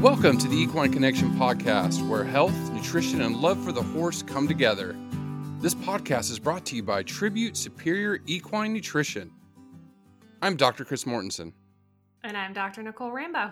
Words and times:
Welcome 0.00 0.38
to 0.38 0.48
the 0.48 0.56
Equine 0.56 0.94
Connection 0.94 1.30
podcast, 1.32 2.08
where 2.08 2.24
health, 2.24 2.54
nutrition, 2.72 3.20
and 3.20 3.36
love 3.36 3.62
for 3.62 3.70
the 3.70 3.82
horse 3.82 4.22
come 4.22 4.48
together. 4.48 4.96
This 5.58 5.74
podcast 5.74 6.30
is 6.30 6.38
brought 6.38 6.64
to 6.66 6.76
you 6.76 6.82
by 6.82 7.02
Tribute 7.02 7.54
Superior 7.54 8.18
Equine 8.24 8.72
Nutrition. 8.72 9.30
I'm 10.40 10.56
Dr. 10.56 10.86
Chris 10.86 11.04
Mortensen. 11.04 11.52
And 12.24 12.34
I'm 12.34 12.54
Dr. 12.54 12.82
Nicole 12.82 13.10
Rambo. 13.10 13.50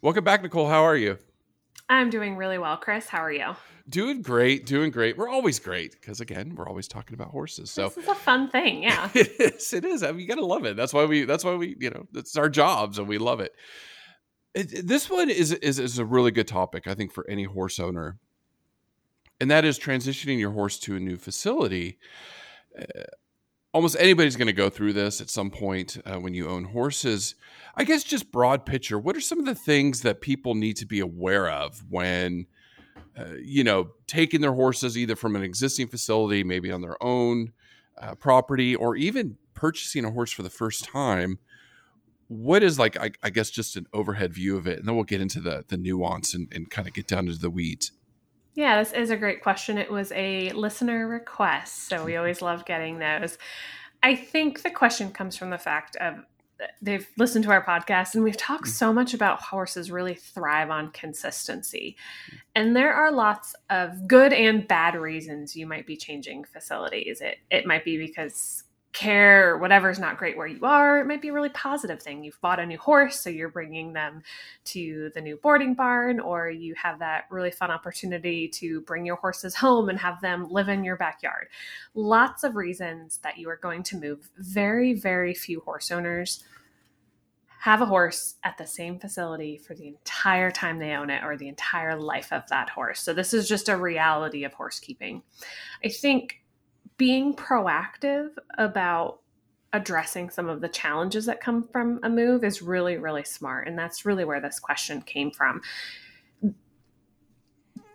Welcome 0.00 0.22
back, 0.22 0.44
Nicole. 0.44 0.68
How 0.68 0.84
are 0.84 0.94
you? 0.96 1.18
I'm 1.88 2.08
doing 2.08 2.36
really 2.36 2.58
well, 2.58 2.76
Chris. 2.76 3.08
How 3.08 3.18
are 3.18 3.32
you? 3.32 3.56
Doing 3.88 4.22
great, 4.22 4.66
doing 4.66 4.92
great. 4.92 5.18
We're 5.18 5.28
always 5.28 5.58
great 5.58 5.96
because, 6.00 6.20
again, 6.20 6.54
we're 6.54 6.68
always 6.68 6.86
talking 6.86 7.14
about 7.14 7.30
horses. 7.32 7.72
So 7.72 7.88
this 7.88 8.04
is 8.04 8.08
a 8.08 8.14
fun 8.14 8.48
thing, 8.48 8.84
yeah. 8.84 9.10
it 9.14 9.40
is. 9.40 9.72
It 9.72 9.84
is. 9.84 10.04
I 10.04 10.12
mean, 10.12 10.20
you 10.20 10.28
gotta 10.28 10.46
love 10.46 10.66
it. 10.66 10.76
That's 10.76 10.94
why 10.94 11.04
we. 11.04 11.24
That's 11.24 11.42
why 11.42 11.56
we. 11.56 11.74
You 11.80 11.90
know, 11.90 12.06
it's 12.14 12.36
our 12.36 12.48
jobs, 12.48 13.00
and 13.00 13.08
we 13.08 13.18
love 13.18 13.40
it. 13.40 13.52
It 14.54 14.86
this 14.86 15.10
one 15.10 15.30
is, 15.30 15.52
is 15.52 15.78
is 15.78 15.98
a 15.98 16.04
really 16.04 16.30
good 16.30 16.48
topic, 16.48 16.86
I 16.86 16.94
think, 16.94 17.12
for 17.12 17.28
any 17.28 17.44
horse 17.44 17.78
owner, 17.78 18.18
and 19.40 19.50
that 19.50 19.64
is 19.64 19.78
transitioning 19.78 20.38
your 20.38 20.52
horse 20.52 20.78
to 20.80 20.96
a 20.96 21.00
new 21.00 21.16
facility. 21.16 21.98
Uh, 22.78 23.02
almost 23.72 23.96
anybody's 23.98 24.36
going 24.36 24.46
to 24.46 24.52
go 24.52 24.70
through 24.70 24.92
this 24.92 25.20
at 25.20 25.28
some 25.28 25.50
point 25.50 25.98
uh, 26.06 26.16
when 26.16 26.34
you 26.34 26.48
own 26.48 26.64
horses. 26.64 27.34
I 27.74 27.84
guess 27.84 28.04
just 28.04 28.30
broad 28.30 28.64
picture. 28.64 28.98
What 28.98 29.16
are 29.16 29.20
some 29.20 29.40
of 29.40 29.46
the 29.46 29.54
things 29.54 30.02
that 30.02 30.20
people 30.20 30.54
need 30.54 30.76
to 30.76 30.86
be 30.86 31.00
aware 31.00 31.50
of 31.50 31.84
when? 31.88 32.46
Uh, 33.16 33.34
you 33.40 33.62
know, 33.62 33.90
taking 34.08 34.40
their 34.40 34.54
horses 34.54 34.98
either 34.98 35.14
from 35.14 35.36
an 35.36 35.42
existing 35.44 35.86
facility, 35.86 36.42
maybe 36.42 36.72
on 36.72 36.80
their 36.80 37.00
own 37.00 37.52
uh, 37.96 38.12
property, 38.16 38.74
or 38.74 38.96
even 38.96 39.36
purchasing 39.54 40.04
a 40.04 40.10
horse 40.10 40.32
for 40.32 40.42
the 40.42 40.50
first 40.50 40.84
time. 40.84 41.38
What 42.28 42.62
is 42.62 42.78
like, 42.78 42.98
I, 42.98 43.10
I, 43.22 43.30
guess, 43.30 43.50
just 43.50 43.76
an 43.76 43.86
overhead 43.92 44.32
view 44.32 44.56
of 44.56 44.66
it, 44.66 44.78
and 44.78 44.88
then 44.88 44.94
we'll 44.94 45.04
get 45.04 45.20
into 45.20 45.40
the 45.40 45.64
the 45.68 45.76
nuance 45.76 46.34
and, 46.34 46.48
and 46.52 46.70
kind 46.70 46.88
of 46.88 46.94
get 46.94 47.06
down 47.06 47.26
into 47.26 47.38
the 47.38 47.50
weeds. 47.50 47.92
Yeah, 48.54 48.78
this 48.78 48.92
is 48.92 49.10
a 49.10 49.16
great 49.16 49.42
question. 49.42 49.78
It 49.78 49.90
was 49.90 50.12
a 50.12 50.50
listener 50.50 51.08
request, 51.08 51.88
so 51.88 52.04
we 52.04 52.16
always 52.16 52.40
love 52.40 52.64
getting 52.64 52.98
those. 52.98 53.36
I 54.02 54.14
think 54.14 54.62
the 54.62 54.70
question 54.70 55.10
comes 55.10 55.36
from 55.36 55.50
the 55.50 55.58
fact 55.58 55.96
of 55.96 56.18
uh, 56.62 56.66
they've 56.80 57.08
listened 57.16 57.44
to 57.44 57.50
our 57.50 57.64
podcast 57.64 58.14
and 58.14 58.22
we've 58.22 58.36
talked 58.36 58.64
mm-hmm. 58.64 58.72
so 58.72 58.92
much 58.92 59.12
about 59.12 59.40
horses 59.40 59.90
really 59.90 60.14
thrive 60.14 60.70
on 60.70 60.92
consistency. 60.92 61.96
Mm. 62.30 62.38
And 62.54 62.76
there 62.76 62.92
are 62.92 63.10
lots 63.10 63.56
of 63.70 64.06
good 64.06 64.32
and 64.32 64.68
bad 64.68 64.94
reasons 64.94 65.56
you 65.56 65.66
might 65.66 65.86
be 65.86 65.96
changing 65.96 66.44
facilities. 66.44 67.20
It 67.20 67.38
it 67.50 67.66
might 67.66 67.84
be 67.84 67.96
because 67.98 68.64
care 68.94 69.50
or 69.50 69.58
whatever 69.58 69.90
is 69.90 69.98
not 69.98 70.16
great 70.16 70.36
where 70.36 70.46
you 70.46 70.64
are. 70.64 71.00
It 71.00 71.06
might 71.06 71.20
be 71.20 71.28
a 71.28 71.32
really 71.32 71.50
positive 71.50 72.00
thing. 72.00 72.22
You've 72.22 72.40
bought 72.40 72.60
a 72.60 72.64
new 72.64 72.78
horse, 72.78 73.20
so 73.20 73.28
you're 73.28 73.50
bringing 73.50 73.92
them 73.92 74.22
to 74.66 75.10
the 75.14 75.20
new 75.20 75.36
boarding 75.36 75.74
barn, 75.74 76.20
or 76.20 76.48
you 76.48 76.74
have 76.76 77.00
that 77.00 77.24
really 77.28 77.50
fun 77.50 77.72
opportunity 77.72 78.48
to 78.48 78.80
bring 78.82 79.04
your 79.04 79.16
horses 79.16 79.56
home 79.56 79.88
and 79.88 79.98
have 79.98 80.20
them 80.20 80.48
live 80.48 80.68
in 80.68 80.84
your 80.84 80.96
backyard. 80.96 81.48
Lots 81.94 82.44
of 82.44 82.54
reasons 82.54 83.18
that 83.18 83.36
you 83.36 83.50
are 83.50 83.56
going 83.56 83.82
to 83.82 83.98
move. 83.98 84.30
Very, 84.38 84.94
very 84.94 85.34
few 85.34 85.60
horse 85.60 85.90
owners 85.90 86.44
have 87.58 87.80
a 87.80 87.86
horse 87.86 88.34
at 88.44 88.58
the 88.58 88.66
same 88.66 88.98
facility 88.98 89.56
for 89.56 89.74
the 89.74 89.88
entire 89.88 90.50
time 90.50 90.78
they 90.78 90.92
own 90.92 91.10
it 91.10 91.24
or 91.24 91.36
the 91.36 91.48
entire 91.48 91.98
life 91.98 92.32
of 92.32 92.46
that 92.48 92.70
horse. 92.70 93.00
So, 93.00 93.12
this 93.12 93.34
is 93.34 93.48
just 93.48 93.68
a 93.68 93.76
reality 93.76 94.44
of 94.44 94.52
horse 94.52 94.78
keeping. 94.78 95.22
I 95.84 95.88
think 95.88 96.43
being 96.96 97.34
proactive 97.34 98.30
about 98.56 99.20
addressing 99.72 100.30
some 100.30 100.48
of 100.48 100.60
the 100.60 100.68
challenges 100.68 101.26
that 101.26 101.40
come 101.40 101.66
from 101.72 101.98
a 102.04 102.08
move 102.08 102.44
is 102.44 102.62
really, 102.62 102.96
really 102.96 103.24
smart. 103.24 103.66
And 103.66 103.76
that's 103.76 104.06
really 104.06 104.24
where 104.24 104.40
this 104.40 104.60
question 104.60 105.02
came 105.02 105.32
from. 105.32 105.62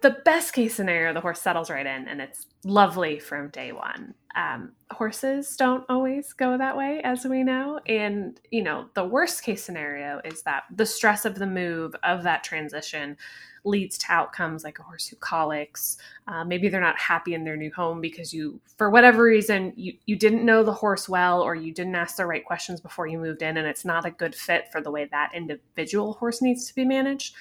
The 0.02 0.18
best 0.24 0.54
case 0.54 0.76
scenario, 0.76 1.14
the 1.14 1.22
horse 1.22 1.42
settles 1.42 1.70
right 1.70 1.86
in 1.86 2.08
and 2.08 2.22
it's 2.22 2.48
lovely 2.64 3.20
from 3.20 3.50
day 3.50 3.72
one. 3.74 4.14
Um, 4.36 4.72
horses 4.92 5.56
don't 5.58 5.84
always 5.90 6.32
go 6.34 6.58
that 6.58 6.78
way, 6.78 7.02
as 7.04 7.26
we 7.26 7.44
know. 7.44 7.80
And, 7.88 8.40
you 8.52 8.64
know, 8.64 8.86
the 8.94 9.04
worst 9.04 9.44
case 9.44 9.64
scenario 9.64 10.22
is 10.24 10.44
that 10.44 10.64
the 10.74 10.86
stress 10.86 11.26
of 11.26 11.36
the 11.36 11.48
move, 11.48 11.96
of 12.04 12.24
that 12.24 12.44
transition, 12.44 13.18
leads 13.66 13.98
to 13.98 14.06
outcomes 14.10 14.64
like 14.64 14.80
a 14.80 14.84
horse 14.84 15.08
who 15.08 15.16
colics. 15.18 15.98
Uh, 16.28 16.46
maybe 16.46 16.70
they're 16.70 16.80
not 16.80 16.98
happy 16.98 17.34
in 17.34 17.44
their 17.44 17.58
new 17.58 17.72
home 17.74 18.00
because 18.00 18.34
you, 18.34 18.62
for 18.78 18.90
whatever 18.90 19.24
reason, 19.24 19.74
you, 19.76 19.94
you 20.06 20.16
didn't 20.16 20.46
know 20.46 20.64
the 20.64 20.72
horse 20.72 21.10
well 21.10 21.42
or 21.42 21.56
you 21.56 21.74
didn't 21.74 21.96
ask 21.96 22.16
the 22.16 22.26
right 22.26 22.46
questions 22.46 22.80
before 22.80 23.08
you 23.08 23.20
moved 23.20 23.42
in, 23.42 23.58
and 23.58 23.68
it's 23.68 23.84
not 23.84 24.06
a 24.06 24.12
good 24.12 24.34
fit 24.34 24.72
for 24.72 24.80
the 24.80 24.92
way 24.92 25.06
that 25.06 25.32
individual 25.36 26.14
horse 26.14 26.42
needs 26.42 26.66
to 26.68 26.76
be 26.76 26.86
managed. 26.86 27.36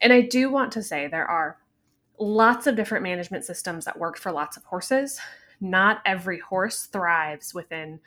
And 0.00 0.12
I 0.12 0.20
do 0.20 0.50
want 0.50 0.70
to 0.72 0.82
say 0.82 1.08
there 1.08 1.28
are 1.28 1.56
lots 2.18 2.66
of 2.66 2.76
different 2.76 3.02
management 3.02 3.44
systems 3.44 3.84
that 3.84 3.98
work 3.98 4.18
for 4.18 4.32
lots 4.32 4.56
of 4.56 4.64
horses. 4.64 5.20
Not 5.60 6.00
every 6.04 6.38
horse 6.38 6.86
thrives 6.86 7.54
within 7.54 8.00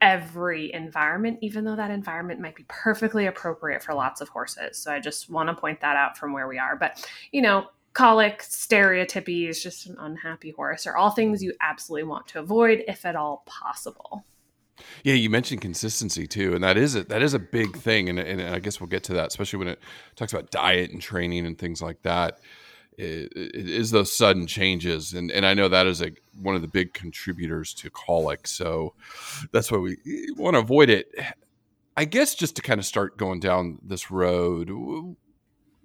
every 0.00 0.72
environment, 0.72 1.38
even 1.42 1.64
though 1.64 1.76
that 1.76 1.90
environment 1.90 2.40
might 2.40 2.54
be 2.54 2.64
perfectly 2.68 3.26
appropriate 3.26 3.82
for 3.82 3.94
lots 3.94 4.20
of 4.20 4.28
horses. 4.28 4.78
So 4.78 4.92
I 4.92 5.00
just 5.00 5.28
want 5.28 5.48
to 5.48 5.54
point 5.54 5.80
that 5.80 5.96
out 5.96 6.16
from 6.16 6.32
where 6.32 6.48
we 6.48 6.58
are. 6.58 6.76
But, 6.76 7.04
you 7.32 7.42
know, 7.42 7.66
colic, 7.92 8.42
stereotypy 8.42 9.48
is 9.48 9.62
just 9.62 9.86
an 9.86 9.96
unhappy 9.98 10.50
horse 10.52 10.86
are 10.86 10.96
all 10.96 11.10
things 11.10 11.42
you 11.42 11.52
absolutely 11.60 12.08
want 12.08 12.28
to 12.28 12.38
avoid 12.38 12.84
if 12.86 13.04
at 13.04 13.16
all 13.16 13.42
possible. 13.46 14.24
Yeah, 15.02 15.14
you 15.14 15.28
mentioned 15.28 15.60
consistency 15.60 16.28
too, 16.28 16.54
and 16.54 16.62
that 16.62 16.76
is 16.76 16.94
a, 16.94 17.02
that 17.04 17.20
is 17.20 17.34
a 17.34 17.38
big 17.40 17.76
thing, 17.76 18.08
and, 18.08 18.20
and 18.20 18.40
I 18.40 18.60
guess 18.60 18.80
we'll 18.80 18.86
get 18.86 19.02
to 19.04 19.14
that, 19.14 19.26
especially 19.26 19.58
when 19.58 19.66
it 19.66 19.80
talks 20.14 20.32
about 20.32 20.52
diet 20.52 20.92
and 20.92 21.02
training 21.02 21.46
and 21.46 21.58
things 21.58 21.82
like 21.82 22.00
that 22.02 22.38
is 22.98 23.90
those 23.90 24.12
sudden 24.12 24.46
changes. 24.46 25.12
And 25.12 25.30
and 25.30 25.46
I 25.46 25.54
know 25.54 25.68
that 25.68 25.86
is 25.86 26.02
a 26.02 26.12
one 26.40 26.54
of 26.54 26.62
the 26.62 26.68
big 26.68 26.92
contributors 26.92 27.72
to 27.74 27.90
colic. 27.90 28.46
So 28.46 28.94
that's 29.52 29.70
why 29.70 29.78
we 29.78 29.96
want 30.36 30.54
to 30.54 30.60
avoid 30.60 30.90
it. 30.90 31.12
I 31.96 32.04
guess 32.04 32.34
just 32.34 32.56
to 32.56 32.62
kind 32.62 32.78
of 32.78 32.86
start 32.86 33.16
going 33.16 33.40
down 33.40 33.78
this 33.82 34.10
road 34.10 34.70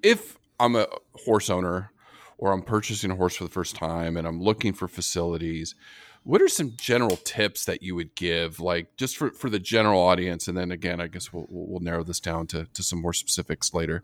if 0.01 0.37
I'm 0.59 0.75
a 0.75 0.87
horse 1.25 1.49
owner 1.49 1.91
or 2.37 2.51
I'm 2.51 2.61
purchasing 2.61 3.09
a 3.09 3.15
horse 3.15 3.35
for 3.35 3.45
the 3.45 3.49
first 3.49 3.75
time 3.75 4.17
and 4.17 4.27
I'm 4.27 4.41
looking 4.41 4.73
for 4.73 4.87
facilities 4.87 5.75
what 6.23 6.41
are 6.41 6.47
some 6.47 6.73
general 6.77 7.17
tips 7.17 7.65
that 7.65 7.83
you 7.83 7.95
would 7.95 8.15
give 8.15 8.59
like 8.59 8.95
just 8.95 9.17
for, 9.17 9.31
for 9.31 9.49
the 9.49 9.59
general 9.59 10.01
audience? 10.01 10.47
And 10.47 10.57
then 10.57 10.71
again 10.71 11.01
I 11.01 11.07
guess 11.07 11.33
we'll, 11.33 11.47
we'll 11.49 11.81
narrow 11.81 12.03
this 12.03 12.19
down 12.19 12.47
to, 12.47 12.65
to 12.73 12.83
some 12.83 13.01
more 13.01 13.13
specifics 13.13 13.73
later 13.73 14.03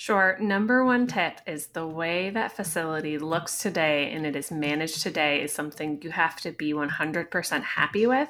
Sure. 0.00 0.38
Number 0.38 0.84
one 0.84 1.08
tip 1.08 1.40
is 1.44 1.66
the 1.66 1.84
way 1.84 2.30
that 2.30 2.52
facility 2.52 3.18
looks 3.18 3.58
today 3.58 4.12
and 4.12 4.24
it 4.24 4.36
is 4.36 4.48
managed 4.52 5.02
today 5.02 5.42
is 5.42 5.52
something 5.52 5.98
you 6.00 6.10
have 6.10 6.40
to 6.42 6.52
be 6.52 6.72
100% 6.72 7.62
happy 7.64 8.06
with 8.06 8.28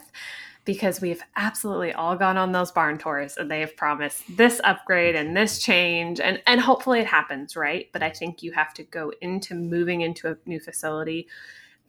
because 0.64 1.02
we've 1.02 1.22
absolutely 1.36 1.92
all 1.92 2.16
gone 2.16 2.38
on 2.38 2.52
those 2.52 2.72
barn 2.72 2.96
tours 2.96 3.36
and 3.36 3.50
they 3.50 3.60
have 3.60 3.76
promised 3.76 4.22
this 4.34 4.62
upgrade 4.64 5.14
and 5.14 5.36
this 5.36 5.58
change 5.58 6.20
and 6.20 6.42
and 6.46 6.62
hopefully 6.62 7.00
it 7.00 7.06
happens, 7.06 7.54
right? 7.54 7.90
But 7.92 8.02
I 8.02 8.08
think 8.10 8.42
you 8.42 8.52
have 8.52 8.72
to 8.72 8.82
go 8.84 9.12
into 9.20 9.54
moving 9.54 10.00
into 10.00 10.30
a 10.30 10.38
new 10.46 10.60
facility 10.60 11.28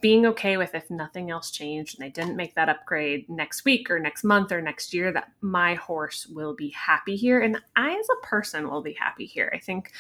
being 0.01 0.25
okay 0.25 0.57
with 0.57 0.73
if 0.75 0.89
nothing 0.89 1.29
else 1.29 1.51
changed 1.51 1.97
and 1.97 2.05
they 2.05 2.11
didn't 2.11 2.35
make 2.35 2.55
that 2.55 2.69
upgrade 2.69 3.29
next 3.29 3.65
week 3.65 3.89
or 3.91 3.99
next 3.99 4.23
month 4.23 4.51
or 4.51 4.61
next 4.61 4.93
year 4.93 5.11
that 5.11 5.31
my 5.41 5.75
horse 5.75 6.27
will 6.27 6.55
be 6.55 6.69
happy 6.69 7.15
here 7.15 7.41
and 7.41 7.57
i 7.75 7.91
as 7.91 8.07
a 8.09 8.25
person 8.25 8.69
will 8.69 8.81
be 8.81 8.93
happy 8.93 9.25
here. 9.25 9.51
I 9.53 9.59
think 9.59 9.91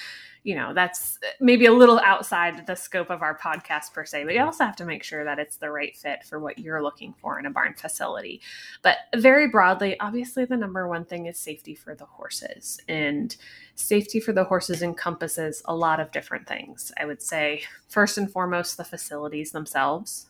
you 0.43 0.55
know 0.55 0.73
that's 0.73 1.19
maybe 1.41 1.65
a 1.65 1.73
little 1.73 1.99
outside 1.99 2.65
the 2.65 2.75
scope 2.75 3.09
of 3.09 3.21
our 3.21 3.37
podcast 3.37 3.91
per 3.91 4.05
se 4.05 4.23
but 4.23 4.33
you 4.33 4.41
also 4.41 4.63
have 4.63 4.75
to 4.77 4.85
make 4.85 5.03
sure 5.03 5.25
that 5.25 5.37
it's 5.37 5.57
the 5.57 5.69
right 5.69 5.97
fit 5.97 6.23
for 6.23 6.39
what 6.39 6.57
you're 6.57 6.81
looking 6.81 7.13
for 7.21 7.39
in 7.39 7.45
a 7.45 7.49
barn 7.49 7.73
facility. 7.73 8.41
But 8.81 8.97
very 9.17 9.49
broadly 9.49 9.99
obviously 9.99 10.45
the 10.45 10.55
number 10.55 10.87
one 10.87 11.03
thing 11.03 11.25
is 11.25 11.37
safety 11.37 11.75
for 11.75 11.93
the 11.93 12.05
horses 12.05 12.79
and 12.87 13.35
safety 13.79 14.19
for 14.19 14.33
the 14.33 14.43
horses 14.43 14.81
encompasses 14.81 15.61
a 15.65 15.75
lot 15.75 15.99
of 15.99 16.11
different 16.11 16.47
things 16.47 16.91
i 16.99 17.05
would 17.05 17.21
say 17.21 17.61
first 17.87 18.17
and 18.17 18.31
foremost 18.31 18.77
the 18.77 18.83
facilities 18.83 19.51
themselves 19.51 20.29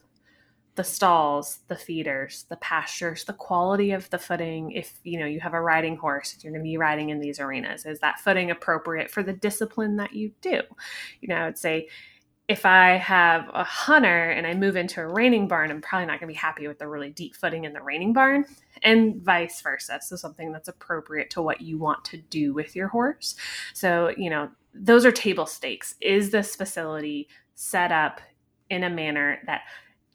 the 0.80 0.84
stalls, 0.86 1.60
the 1.68 1.75
feeders, 1.75 2.46
the 2.48 2.56
pastures, 2.56 3.25
the 3.25 3.34
quality 3.34 3.92
of 3.92 4.10
the 4.12 4.18
footing. 4.18 4.72
If 4.72 4.98
you 5.04 5.19
know 5.19 5.25
you 5.25 5.42
have 5.42 5.54
a 5.54 5.60
riding 5.60 5.98
horse, 5.98 6.38
you're 6.42 6.54
going 6.54 6.63
to 6.63 6.63
be 6.63 6.78
riding 6.78 7.10
in 7.10 7.19
these 7.19 7.38
arenas. 7.38 7.86
Is 7.86 8.00
that 8.00 8.22
footing 8.22 8.50
appropriate 8.50 9.12
for 9.12 9.22
the 9.22 9.34
discipline 9.34 9.98
that 9.98 10.13
you 10.13 10.31
do? 10.40 10.62
You 11.19 11.28
know, 11.28 11.36
I 11.36 11.45
would 11.48 11.57
say 11.57 11.90
if 12.50 12.66
I 12.66 12.98
have 12.98 13.48
a 13.54 13.63
hunter 13.63 14.31
and 14.31 14.48
I 14.48 14.56
move 14.56 14.75
into 14.75 15.00
a 15.00 15.07
reining 15.07 15.48
barn, 15.48 15.69
I'm 15.69 15.81
probably 15.81 16.07
not 16.07 16.19
going 16.19 16.28
to 16.28 16.34
be 16.34 16.40
happy 16.40 16.68
with 16.68 16.80
the 16.80 16.88
really 16.88 17.12
deep 17.12 17.36
footing 17.36 17.63
in 17.63 17.74
the 17.74 17.81
reining 17.81 18.12
barn, 18.12 18.44
and 18.81 19.22
vice 19.22 19.62
versa. 19.62 20.00
So, 20.01 20.16
something 20.16 20.51
that's 20.51 20.68
appropriate 20.68 21.30
to 21.31 21.44
what 21.44 21.62
you 21.62 21.78
want 21.78 22.04
to 22.06 22.18
do 22.18 22.54
with 22.56 22.75
your 22.75 22.88
horse. 22.88 23.36
So, 23.75 24.13
you 24.18 24.31
know, 24.31 24.50
those 24.74 25.06
are 25.06 25.12
table 25.12 25.46
stakes. 25.46 25.94
Is 26.01 26.31
this 26.31 26.56
facility 26.56 27.30
set 27.54 27.92
up 27.92 28.19
in 28.72 28.84
a 28.84 28.90
manner 28.90 29.40
that 29.45 29.62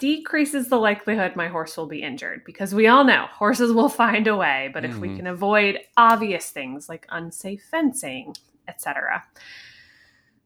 decreases 0.00 0.69
the 0.69 0.76
likelihood 0.76 1.37
my 1.37 1.46
horse 1.46 1.76
will 1.76 1.87
be 1.87 2.02
injured 2.02 2.42
because 2.44 2.75
we 2.75 2.88
all 2.88 3.04
know 3.04 3.26
horses 3.30 3.72
will 3.72 3.88
find 3.88 4.26
a 4.26 4.37
way. 4.37 4.70
But 4.75 4.82
mm-hmm. 4.82 4.92
if 4.92 4.98
we 4.98 5.08
mm-hmm. 5.08 5.16
can 5.19 5.26
avoid 5.28 5.78
obvious 5.96 6.50
things 6.50 6.88
like 6.88 7.06
unsafe 7.10 7.62
fencing, 7.70 8.34
etc. 8.66 9.22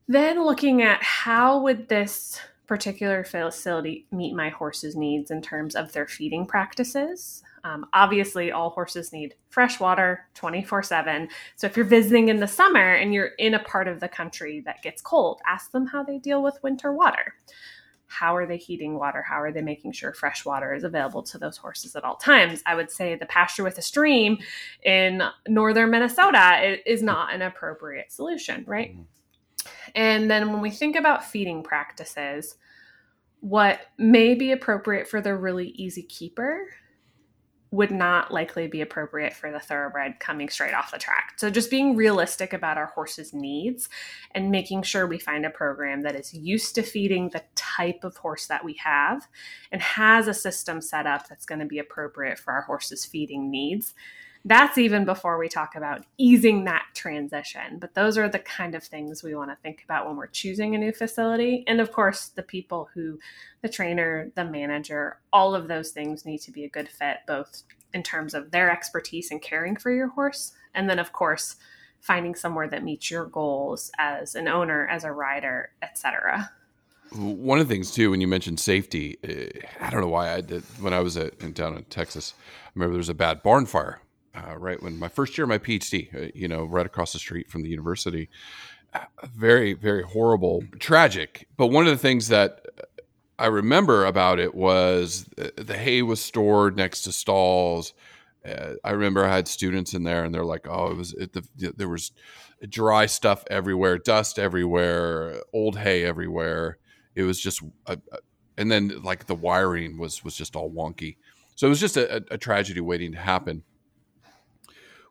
Then 0.09 0.43
looking 0.45 0.83
at 0.83 1.03
how 1.03 1.61
would 1.61 1.89
this 1.89 2.41
particular 2.69 3.25
facility 3.25 4.07
meet 4.13 4.35
my 4.35 4.51
horse's 4.51 4.95
needs 4.95 5.31
in 5.31 5.41
terms 5.43 5.75
of 5.75 5.91
their 5.93 6.07
feeding 6.07 6.47
practices. 6.47 7.43
Um, 7.65 7.87
obviously, 7.93 8.53
all 8.53 8.71
horses 8.71 9.13
need 9.13 9.35
fresh 9.49 9.81
water 9.81 10.27
24 10.35 10.83
7. 10.83 11.29
So, 11.57 11.67
if 11.67 11.77
you're 11.77 11.87
visiting 11.87 12.29
in 12.29 12.39
the 12.39 12.47
summer 12.47 12.95
and 12.95 13.13
you're 13.13 13.33
in 13.39 13.55
a 13.55 13.59
part 13.59 13.89
of 13.89 14.01
the 14.01 14.09
country 14.09 14.61
that 14.67 14.83
gets 14.83 15.03
cold, 15.03 15.41
ask 15.47 15.73
them 15.73 15.87
how 15.87 16.05
they 16.05 16.19
deal 16.19 16.43
with 16.43 16.63
winter 16.63 16.93
water. 16.93 17.35
How 18.07 18.37
are 18.37 18.47
they 18.47 18.57
heating 18.57 18.99
water? 18.99 19.23
How 19.23 19.41
are 19.41 19.53
they 19.53 19.61
making 19.61 19.93
sure 19.93 20.15
fresh 20.15 20.45
water 20.45 20.73
is 20.73 20.85
available 20.85 21.23
to 21.25 21.39
those 21.39 21.57
horses 21.57 21.97
at 21.97 22.05
all 22.05 22.17
times? 22.17 22.63
I 22.65 22.75
would 22.75 22.91
say 22.91 23.17
the 23.17 23.27
pasture 23.27 23.65
with 23.65 23.77
a 23.77 23.83
stream 23.83 24.39
in 24.83 25.23
northern 25.47 25.91
Minnesota 25.91 26.79
is 26.91 27.03
not 27.03 27.35
an 27.35 27.43
appropriate 27.43 28.13
solution, 28.13 28.65
right? 28.67 28.93
Mm-hmm. 28.93 29.03
And 29.95 30.31
then 30.31 30.53
when 30.53 30.61
we 30.61 30.71
think 30.71 30.97
about 30.97 31.25
feeding 31.25 31.63
practices, 31.63 32.57
what 33.41 33.81
may 33.99 34.35
be 34.35 34.53
appropriate 34.53 35.09
for 35.09 35.21
the 35.21 35.35
really 35.35 35.69
easy 35.69 36.03
keeper 36.03 36.67
would 37.71 37.91
not 37.91 38.33
likely 38.33 38.67
be 38.67 38.81
appropriate 38.81 39.35
for 39.35 39.53
the 39.53 39.61
thoroughbred 39.61 40.19
coming 40.21 40.49
straight 40.49 40.73
off 40.73 40.91
the 40.91 40.99
track. 40.99 41.35
So 41.37 41.51
just 41.51 41.71
being 41.71 41.97
realistic 41.97 42.55
about 42.55 42.79
our 42.79 42.87
horse's 42.87 43.35
needs 43.35 43.91
and 44.35 44.51
making 44.51 44.83
sure 44.83 45.07
we 45.07 45.19
find 45.19 45.45
a 45.45 45.51
program 45.51 46.03
that 46.03 46.17
is 46.17 46.33
used 46.33 46.75
to 46.77 46.83
feeding 46.83 47.29
the 47.29 47.43
type 47.55 48.05
of 48.05 48.17
horse 48.17 48.47
that 48.47 48.65
we 48.65 48.75
have 48.83 49.29
and 49.71 49.83
has 49.83 50.29
a 50.29 50.35
system 50.35 50.81
set 50.81 51.07
up 51.07 51.29
that's 51.29 51.45
going 51.45 51.61
to 51.61 51.67
be 51.67 51.79
appropriate 51.79 52.39
for 52.39 52.55
our 52.55 52.63
horse's 52.63 53.05
feeding 53.05 53.51
needs 53.51 53.93
that's 54.45 54.79
even 54.79 55.05
before 55.05 55.39
we 55.39 55.49
talk 55.49 55.75
about 55.75 56.05
easing 56.17 56.65
that 56.65 56.87
transition. 56.95 57.79
But 57.79 57.95
those 57.95 58.17
are 58.17 58.29
the 58.29 58.39
kind 58.39 58.75
of 58.75 58.83
things 58.83 59.23
we 59.23 59.35
want 59.35 59.51
to 59.51 59.57
think 59.63 59.83
about 59.85 60.07
when 60.07 60.17
we're 60.17 60.27
choosing 60.27 60.75
a 60.75 60.79
new 60.79 60.93
facility. 60.93 61.65
And 61.67 61.81
of 61.81 61.93
course, 61.93 62.29
the 62.29 62.43
people 62.43 62.89
who, 62.95 63.19
the 63.63 63.69
trainer, 63.69 64.31
the 64.35 64.45
manager, 64.45 65.19
all 65.33 65.55
of 65.55 65.69
those 65.69 65.91
things 65.91 66.25
need 66.25 66.39
to 66.43 66.51
be 66.51 66.65
a 66.65 66.69
good 66.69 66.89
fit, 66.89 67.19
both 67.27 67.63
in 67.93 68.03
terms 68.03 68.35
of 68.35 68.51
their 68.51 68.71
expertise 68.71 69.31
in 69.31 69.41
caring 69.41 69.77
for 69.77 69.91
your 69.91 70.09
horse. 70.09 70.53
And 70.75 70.89
then, 70.89 70.99
of 70.99 71.13
course, 71.13 71.57
finding 72.01 72.35
somewhere 72.35 72.69
that 72.69 72.85
meets 72.85 73.11
your 73.11 73.27
goals 73.27 73.91
as 73.99 74.35
an 74.35 74.47
owner, 74.47 74.87
as 74.87 75.05
a 75.05 75.13
rider, 75.13 75.71
etc. 75.83 76.51
One 77.11 77.59
of 77.59 77.67
the 77.67 77.75
things 77.75 77.91
too, 77.91 78.11
when 78.11 78.21
you 78.21 78.29
mentioned 78.29 78.61
safety, 78.61 79.19
eh, 79.25 79.49
I 79.81 79.91
don't 79.91 80.03
know 80.03 80.09
why 80.09 80.33
I 80.33 80.43
did 80.43 80.63
when 80.81 80.93
I 80.93 81.01
was 81.01 81.17
at, 81.17 81.35
in, 81.43 81.53
down 81.55 81.77
in 81.77 81.85
Texas. 81.85 82.35
I 82.67 82.71
remember 82.75 82.93
there 82.93 82.99
was 82.99 83.09
a 83.09 83.15
bad 83.15 83.43
barn 83.43 83.67
fire 83.67 84.01
uh, 84.35 84.57
right 84.57 84.83
when 84.83 84.99
my 84.99 85.09
first 85.09 85.37
year 85.37 85.45
of 85.45 85.49
my 85.49 85.59
PhD, 85.59 86.15
uh, 86.15 86.31
you 86.35 86.49
know, 86.49 86.65
right 86.65 86.87
across 86.87 87.13
the 87.13 87.19
street 87.19 87.51
from 87.51 87.63
the 87.63 87.69
university. 87.69 88.29
Uh, 88.95 89.01
very, 89.35 89.75
very 89.75 90.03
horrible, 90.03 90.65
tragic. 90.79 91.47
But 91.57 91.67
one 91.69 91.87
of 91.87 91.91
the 91.93 91.99
things 91.99 92.29
that 92.29 92.65
I 93.39 93.47
remember 93.47 94.07
about 94.07 94.39
it 94.39 94.55
was 94.55 95.29
the 95.37 95.77
hay 95.77 96.03
was 96.03 96.21
stored 96.21 96.77
next 96.77 97.03
to 97.03 97.13
stalls. 97.13 97.93
Uh, 98.47 98.75
I 98.83 98.93
remember 98.93 99.25
I 99.25 99.35
had 99.35 99.47
students 99.47 99.95
in 99.95 100.05
there, 100.05 100.25
and 100.25 100.35
they're 100.35 100.45
like, 100.45 100.67
"Oh, 100.69 100.91
it 100.91 100.97
was 100.97 101.13
it, 101.15 101.33
the, 101.35 101.73
there 101.77 101.89
was 101.89 102.13
dry 102.69 103.07
stuff 103.07 103.45
everywhere, 103.51 103.99
dust 103.99 104.39
everywhere, 104.39 105.41
old 105.53 105.79
hay 105.79 106.05
everywhere. 106.05 106.79
It 107.15 107.23
was 107.23 107.41
just, 107.41 107.63
a, 107.87 107.99
a, 108.13 108.19
and 108.57 108.71
then 108.71 109.03
like 109.03 109.27
the 109.27 109.35
wiring 109.35 109.99
was 109.99 110.25
was 110.25 110.35
just 110.35 110.57
all 110.57 110.71
wonky. 110.71 111.17
So 111.55 111.67
it 111.67 111.71
was 111.71 111.81
just 111.81 111.97
a, 111.97 112.25
a 112.31 112.39
tragedy 112.39 112.81
waiting 112.81 113.13
to 113.13 113.19
happen. 113.19 113.63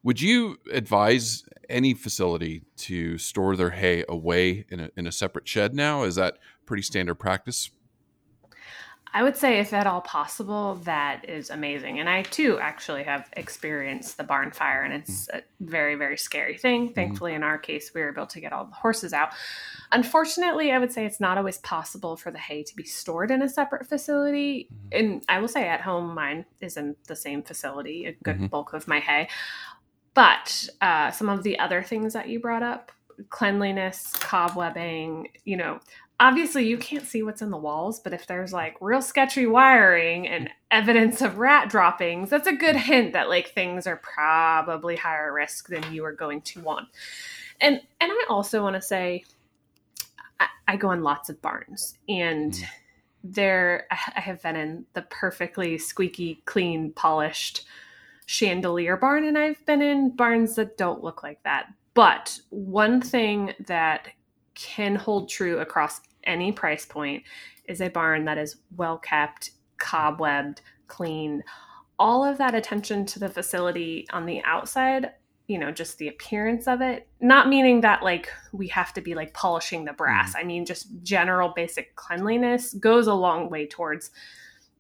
Would 0.07 0.21
you 0.21 0.55
advise 0.71 1.43
any 1.67 1.93
facility 1.93 2.63
to 2.77 3.17
store 3.17 3.57
their 3.57 3.71
hay 3.71 4.05
away 4.07 4.65
in 4.69 4.79
a, 4.79 4.89
in 4.95 5.05
a 5.05 5.11
separate 5.11 5.49
shed 5.49 5.75
now? 5.75 6.03
Is 6.03 6.15
that 6.15 6.37
pretty 6.65 6.83
standard 6.83 7.15
practice? 7.15 7.71
I 9.13 9.23
would 9.23 9.35
say, 9.35 9.59
if 9.59 9.73
at 9.73 9.87
all 9.87 10.01
possible, 10.01 10.75
that 10.83 11.27
is 11.27 11.49
amazing. 11.49 11.99
And 11.99 12.09
I 12.09 12.23
too 12.23 12.59
actually 12.59 13.03
have 13.03 13.29
experienced 13.33 14.17
the 14.17 14.23
barn 14.23 14.51
fire, 14.51 14.83
and 14.83 14.93
it's 14.93 15.27
mm. 15.27 15.39
a 15.39 15.43
very, 15.61 15.95
very 15.95 16.17
scary 16.17 16.57
thing. 16.57 16.85
Mm-hmm. 16.85 16.93
Thankfully, 16.93 17.33
in 17.33 17.41
our 17.41 17.57
case, 17.57 17.91
we 17.95 18.01
were 18.01 18.11
able 18.11 18.27
to 18.27 18.39
get 18.39 18.53
all 18.53 18.65
the 18.65 18.75
horses 18.75 19.13
out. 19.13 19.29
Unfortunately, 19.91 20.71
I 20.71 20.77
would 20.77 20.91
say 20.91 21.05
it's 21.05 21.21
not 21.21 21.37
always 21.37 21.57
possible 21.59 22.17
for 22.17 22.31
the 22.31 22.37
hay 22.37 22.63
to 22.63 22.75
be 22.75 22.83
stored 22.83 23.31
in 23.31 23.41
a 23.41 23.49
separate 23.49 23.87
facility. 23.87 24.69
Mm-hmm. 24.71 24.87
And 24.91 25.23
I 25.29 25.39
will 25.39 25.47
say, 25.47 25.67
at 25.67 25.81
home, 25.81 26.13
mine 26.13 26.45
is 26.61 26.77
in 26.77 26.95
the 27.07 27.15
same 27.15 27.43
facility, 27.43 28.05
a 28.05 28.11
good 28.23 28.35
mm-hmm. 28.35 28.47
bulk 28.47 28.73
of 28.73 28.87
my 28.87 28.99
hay. 28.99 29.29
But 30.17 30.67
uh, 30.81 31.11
some 31.11 31.29
of 31.29 31.43
the 31.43 31.59
other 31.59 31.83
things 31.83 32.13
that 32.13 32.27
you 32.27 32.39
brought 32.39 32.63
up 32.63 32.91
cleanliness, 33.29 34.13
cobwebbing, 34.15 35.27
you 35.45 35.55
know, 35.55 35.79
obviously 36.19 36.67
you 36.67 36.79
can't 36.79 37.05
see 37.05 37.21
what's 37.21 37.43
in 37.43 37.51
the 37.51 37.57
walls, 37.57 37.99
but 37.99 38.13
if 38.13 38.25
there's 38.25 38.51
like 38.51 38.75
real 38.81 39.03
sketchy 39.03 39.45
wiring 39.45 40.27
and 40.27 40.49
evidence 40.71 41.21
of 41.21 41.37
rat 41.37 41.69
droppings, 41.69 42.31
that's 42.31 42.47
a 42.47 42.55
good 42.55 42.75
hint 42.75 43.13
that 43.13 43.29
like 43.29 43.49
things 43.49 43.85
are 43.85 43.97
probably 43.97 44.95
higher 44.95 45.31
risk 45.31 45.67
than 45.67 45.93
you 45.93 46.03
are 46.03 46.13
going 46.13 46.41
to 46.41 46.61
want. 46.61 46.87
And 47.61 47.79
and 48.01 48.11
I 48.11 48.25
also 48.27 48.63
want 48.63 48.75
to 48.75 48.81
say 48.81 49.23
I, 50.39 50.47
I, 50.67 50.77
go 50.77 50.93
in 50.93 51.03
lots 51.03 51.29
of 51.29 51.39
barns 51.43 51.95
and 52.09 52.53
mm. 52.53 52.65
there 53.23 53.85
I 53.91 54.19
have 54.19 54.41
been 54.41 54.55
in 54.55 54.85
the 54.95 55.03
perfectly 55.03 55.77
squeaky, 55.77 56.41
clean, 56.45 56.91
polished 56.93 57.67
chandelier 58.27 58.97
barn 58.97 59.23
and 59.23 59.37
I've 59.37 59.65
been 59.65 59.81
in 59.81 60.15
barns 60.15 60.55
that 60.55 60.77
don't 60.77 61.03
look 61.03 61.23
like 61.23 61.41
that. 61.43 61.67
But 61.93 62.39
one 62.49 63.01
thing 63.01 63.53
that 63.65 64.09
can 64.53 64.95
hold 64.95 65.29
true 65.29 65.59
across 65.59 66.01
any 66.25 66.51
price 66.51 66.85
point 66.85 67.23
is 67.67 67.81
a 67.81 67.87
barn 67.87 68.25
that 68.25 68.37
is 68.37 68.57
well 68.75 68.97
kept, 68.97 69.51
cobwebbed, 69.79 70.59
clean. 70.87 71.41
All 71.97 72.23
of 72.23 72.37
that 72.37 72.53
attention 72.53 73.05
to 73.07 73.19
the 73.19 73.29
facility 73.29 74.05
on 74.11 74.25
the 74.25 74.43
outside, 74.43 75.11
you 75.47 75.57
know, 75.57 75.71
just 75.71 75.97
the 75.97 76.09
appearance 76.09 76.67
of 76.67 76.81
it, 76.81 77.07
not 77.21 77.47
meaning 77.47 77.79
that 77.81 78.03
like 78.03 78.29
we 78.51 78.67
have 78.67 78.93
to 78.93 79.01
be 79.01 79.15
like 79.15 79.33
polishing 79.33 79.85
the 79.85 79.93
brass. 79.93 80.35
Mm. 80.35 80.39
I 80.39 80.43
mean, 80.43 80.65
just 80.65 80.87
general 81.01 81.53
basic 81.55 81.95
cleanliness 81.95 82.73
goes 82.73 83.07
a 83.07 83.13
long 83.13 83.49
way 83.49 83.65
towards 83.65 84.11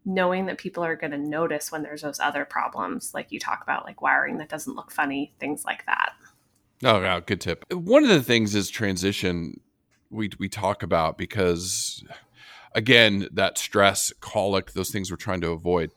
knowing 0.07 0.45
that 0.45 0.57
people 0.57 0.83
are 0.83 0.95
going 0.95 1.11
to 1.11 1.17
notice 1.17 1.69
when 1.71 1.83
there's 1.83 2.01
those 2.01 2.19
other 2.19 2.45
problems, 2.45 3.13
like 3.13 3.31
you 3.31 3.39
talk 3.39 3.61
about, 3.61 3.85
like 3.85 4.01
wiring 4.01 4.37
that 4.37 4.47
doesn't 4.47 4.75
look 4.75 4.89
funny, 4.89 5.33
things 5.37 5.65
like 5.65 5.85
that. 5.85 6.13
Oh, 6.83 7.01
yeah, 7.01 7.19
good 7.19 7.41
tip. 7.41 7.65
One 7.73 8.03
of 8.03 8.09
the 8.09 8.23
things 8.23 8.55
is 8.55 8.69
transition 8.69 9.59
we 10.09 10.29
we 10.39 10.47
talk 10.47 10.81
about 10.81 11.17
because 11.17 12.05
again, 12.73 13.27
that 13.33 13.57
stress, 13.57 14.13
colic, 14.21 14.71
those 14.71 14.91
things 14.91 15.11
we're 15.11 15.17
trying 15.17 15.41
to 15.41 15.51
avoid. 15.51 15.91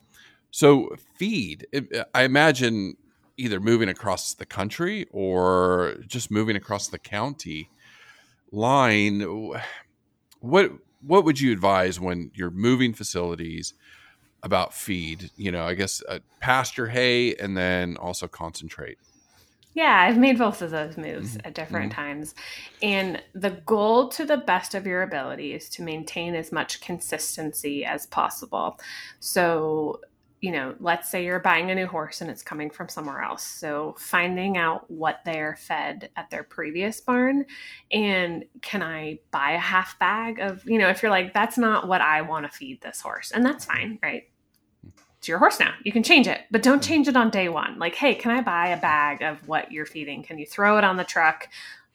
So 0.51 0.97
feed, 1.15 1.67
I 2.13 2.25
imagine 2.25 2.97
either 3.37 3.61
moving 3.61 3.89
across 3.89 4.35
the 4.35 4.47
country 4.47 5.07
or 5.13 5.95
just 6.09 6.33
moving 6.33 6.57
across 6.57 6.89
the 6.89 6.99
county 6.99 7.71
line. 8.51 9.53
What 10.41 10.73
what 11.01 11.25
would 11.25 11.41
you 11.41 11.53
advise 11.53 12.01
when 12.01 12.33
you're 12.35 12.51
moving 12.51 12.93
facilities 12.93 13.75
about 14.43 14.75
feed. 14.75 15.31
You 15.37 15.53
know, 15.53 15.65
I 15.65 15.75
guess 15.75 16.03
uh, 16.09 16.19
pasture 16.41 16.89
hay 16.89 17.35
and 17.35 17.57
then 17.57 17.97
also 17.97 18.29
concentrate. 18.29 18.99
Yeah, 19.75 20.05
I've 20.09 20.19
made 20.19 20.39
both 20.39 20.63
of 20.63 20.73
those 20.73 20.97
moves 20.97 21.37
mm-hmm. 21.37 21.47
at 21.47 21.55
different 21.55 21.93
mm-hmm. 21.93 22.01
times. 22.01 22.35
And 22.83 23.23
the 23.35 23.51
goal 23.51 24.09
to 24.11 24.25
the 24.25 24.39
best 24.39 24.75
of 24.75 24.87
your 24.87 25.03
ability 25.03 25.55
is 25.55 25.69
to 25.71 25.83
maintain 25.83 26.35
as 26.35 26.51
much 26.51 26.81
consistency 26.81 27.85
as 27.85 28.07
possible. 28.07 28.81
So, 29.21 30.01
you 30.41 30.51
know, 30.51 30.75
let's 30.81 31.09
say 31.09 31.25
you're 31.25 31.39
buying 31.39 31.71
a 31.71 31.75
new 31.75 31.87
horse 31.87 32.21
and 32.21 32.31
it's 32.31 32.43
coming 32.43 32.71
from 32.71 32.89
somewhere 32.89 33.23
else. 33.23 33.45
So, 33.45 33.95
finding 33.99 34.57
out 34.57 34.91
what 34.91 35.21
they're 35.25 35.57
fed 35.57 36.11
at 36.17 36.31
their 36.31 36.43
previous 36.43 37.01
barn 37.01 37.45
and 37.93 38.45
can 38.63 38.83
I 38.83 39.21
buy 39.31 39.53
a 39.53 39.59
half 39.59 39.99
bag 40.01 40.41
of, 40.41 40.65
you 40.69 40.79
know, 40.79 40.89
if 40.89 41.03
you're 41.03 41.11
like, 41.13 41.33
that's 41.33 41.59
not 41.59 41.87
what 41.87 42.01
I 42.01 42.23
want 42.23 42.51
to 42.51 42.57
feed 42.57 42.81
this 42.81 43.01
horse, 43.01 43.31
and 43.31 43.45
that's 43.45 43.67
fine, 43.67 44.01
right? 44.03 44.25
It's 45.21 45.29
your 45.29 45.39
horse 45.39 45.61
now. 45.61 45.75
You 45.85 45.93
can 45.93 46.03
change 46.03 46.27
it, 46.27 46.41
but 46.51 46.63
don't 46.63 46.83
change 46.83 47.07
it 47.07 47.15
on 47.15 47.29
day 47.29 47.51
one. 47.51 47.79
Like, 47.79 47.95
hey, 47.95 48.15
can 48.15 48.31
I 48.31 48.41
buy 48.41 48.69
a 48.69 48.81
bag 48.81 49.21
of 49.21 49.47
what 49.47 49.71
you're 49.71 49.85
feeding? 49.85 50.23
Can 50.23 50.39
you 50.39 50.47
throw 50.47 50.79
it 50.79 50.85
on 50.85 50.97
the 50.97 51.05
truck 51.05 51.47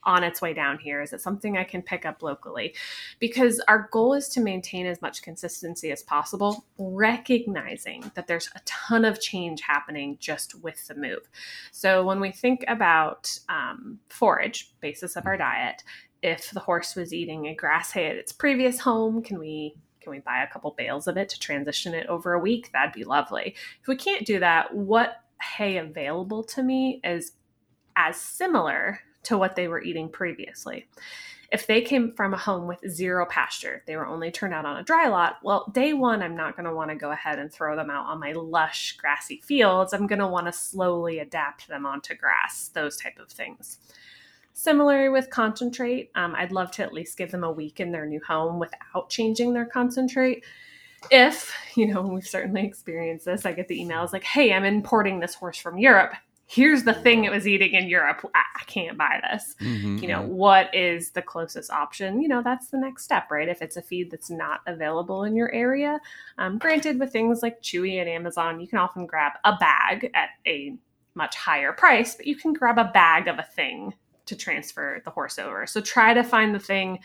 on 0.04 0.24
its 0.24 0.44
way 0.44 0.54
down 0.54 0.78
here? 0.78 1.02
Is 1.02 1.12
it 1.12 1.22
something 1.22 1.58
I 1.58 1.64
can 1.64 1.82
pick 1.82 2.06
up 2.06 2.22
locally? 2.22 2.76
Because 3.18 3.60
our 3.68 3.90
goal 3.92 4.14
is 4.14 4.30
to 4.30 4.42
maintain 4.42 4.86
as 4.86 5.02
much 5.02 5.24
consistency 5.24 5.92
as 5.92 6.04
possible, 6.04 6.66
recognizing 6.78 8.12
that 8.14 8.28
there's 8.28 8.52
a 8.54 8.62
ton 8.66 9.06
of 9.06 9.20
change 9.20 9.62
happening 9.62 10.18
just 10.20 10.62
with 10.62 10.86
the 10.86 10.94
move. 10.94 11.28
So 11.72 12.06
when 12.06 12.20
we 12.20 12.32
think 12.32 12.64
about 12.68 13.40
um, 13.50 13.98
forage, 14.08 14.72
basis 14.82 15.16
of 15.16 15.26
our 15.26 15.36
diet, 15.36 15.84
if 16.22 16.52
the 16.52 16.60
horse 16.60 16.96
was 16.96 17.12
eating 17.12 17.48
a 17.48 17.56
grass 17.56 17.92
hay 17.92 18.06
at 18.06 18.18
its 18.18 18.32
previous 18.32 18.80
home, 18.80 19.24
can 19.24 19.40
we 19.40 19.76
can 20.06 20.12
we 20.12 20.20
buy 20.20 20.44
a 20.44 20.48
couple 20.48 20.74
bales 20.78 21.08
of 21.08 21.18
it 21.18 21.28
to 21.30 21.40
transition 21.40 21.94
it 21.94 22.08
over 22.08 22.34
a 22.34 22.40
week? 22.40 22.72
That'd 22.72 22.94
be 22.94 23.04
lovely. 23.04 23.56
If 23.82 23.88
we 23.88 23.98
can't 23.98 24.26
do 24.26 24.40
that, 24.40 24.74
what 24.74 25.18
hay 25.42 25.78
available 25.78 26.44
to 26.44 26.64
me 26.64 27.02
is 27.04 27.34
as 27.96 28.16
similar 28.16 29.00
to 29.24 29.38
what 29.38 29.56
they 29.56 29.68
were 29.68 29.82
eating 29.82 30.10
previously. 30.10 30.88
If 31.52 31.68
they 31.68 31.82
came 31.82 32.14
from 32.14 32.34
a 32.34 32.38
home 32.38 32.68
with 32.68 32.88
zero 32.88 33.26
pasture, 33.26 33.84
they 33.88 33.96
were 33.96 34.06
only 34.06 34.32
turned 34.32 34.54
out 34.54 34.66
on 34.66 34.78
a 34.78 34.84
dry 34.84 35.08
lot, 35.08 35.38
well, 35.44 35.72
day 35.74 35.94
one, 35.94 36.22
I'm 36.22 36.36
not 36.36 36.56
going 36.56 36.68
to 36.68 36.76
want 36.76 36.90
to 36.90 36.96
go 36.96 37.12
ahead 37.12 37.40
and 37.40 37.52
throw 37.52 37.76
them 37.76 37.90
out 37.90 38.08
on 38.08 38.20
my 38.20 38.34
lush, 38.34 38.98
grassy 38.98 39.42
fields. 39.44 39.94
I'm 39.94 40.08
going 40.08 40.20
to 40.20 40.28
want 40.28 40.48
to 40.48 40.54
slowly 40.54 41.20
adapt 41.20 41.68
them 41.68 41.86
onto 41.86 42.16
grass, 42.16 42.70
those 42.74 42.98
type 42.98 43.18
of 43.20 43.30
things. 43.30 43.80
Similar 44.58 45.12
with 45.12 45.30
concentrate, 45.30 46.12
um, 46.16 46.34
I'd 46.34 46.52
love 46.52 46.72
to 46.72 46.84
at 46.84 46.94
least 46.94 47.18
give 47.18 47.30
them 47.30 47.44
a 47.44 47.52
week 47.52 47.80
in 47.80 47.92
their 47.92 48.06
new 48.06 48.22
home 48.26 48.58
without 48.58 49.10
changing 49.10 49.54
their 49.54 49.66
concentrate. 49.66 50.46
If, 51.12 51.54
you 51.76 51.94
know, 51.94 52.02
we've 52.08 52.26
certainly 52.26 52.66
experienced 52.66 53.26
this, 53.26 53.46
I 53.46 53.52
get 53.52 53.68
the 53.68 53.80
emails 53.80 54.14
like, 54.14 54.24
hey, 54.24 54.54
I'm 54.54 54.64
importing 54.64 55.20
this 55.20 55.36
horse 55.36 55.58
from 55.58 55.78
Europe 55.78 56.16
here's 56.48 56.84
the 56.84 56.94
thing 56.94 57.24
it 57.24 57.32
was 57.32 57.48
eating 57.48 57.74
in 57.74 57.88
Europe. 57.88 58.26
I, 58.36 58.44
I 58.56 58.64
can't 58.66 58.98
buy 58.98 59.22
this. 59.32 59.56
Mm-hmm. 59.62 59.98
You 59.98 60.08
know, 60.08 60.22
mm-hmm. 60.22 60.34
what 60.34 60.74
is 60.74 61.12
the 61.12 61.22
closest 61.22 61.72
option? 61.72 62.22
You 62.22 62.28
know, 62.28 62.42
that's 62.44 62.68
the 62.68 62.78
next 62.78 63.04
step, 63.04 63.32
right? 63.32 63.50
If 63.50 63.62
it's 63.62 63.78
a 63.78 63.82
feed 63.82 64.12
that's 64.12 64.30
not 64.30 64.62
available 64.68 65.24
in 65.24 65.36
your 65.36 65.52
area, 65.52 66.00
um, 66.38 66.58
granted, 66.58 67.00
with 67.00 67.12
things 67.12 67.42
like 67.42 67.62
Chewy 67.62 68.00
and 68.00 68.10
Amazon, 68.10 68.60
you 68.60 68.68
can 68.68 68.80
often 68.80 69.06
grab 69.06 69.34
a 69.44 69.56
bag 69.58 70.12
at 70.14 70.30
a 70.46 70.76
much 71.16 71.36
higher 71.36 71.74
price, 71.74 72.16
but 72.16 72.28
you 72.28 72.36
can 72.36 72.54
grab 72.54 72.78
a 72.78 72.92
bag 72.94 73.28
of 73.28 73.40
a 73.40 73.44
thing 73.44 73.94
to 74.26 74.36
transfer 74.36 75.02
the 75.04 75.12
horse 75.12 75.40
over. 75.40 75.66
So 75.68 75.82
try 75.82 76.14
to 76.14 76.24
find 76.24 76.54
the 76.54 76.60
thing 76.60 77.00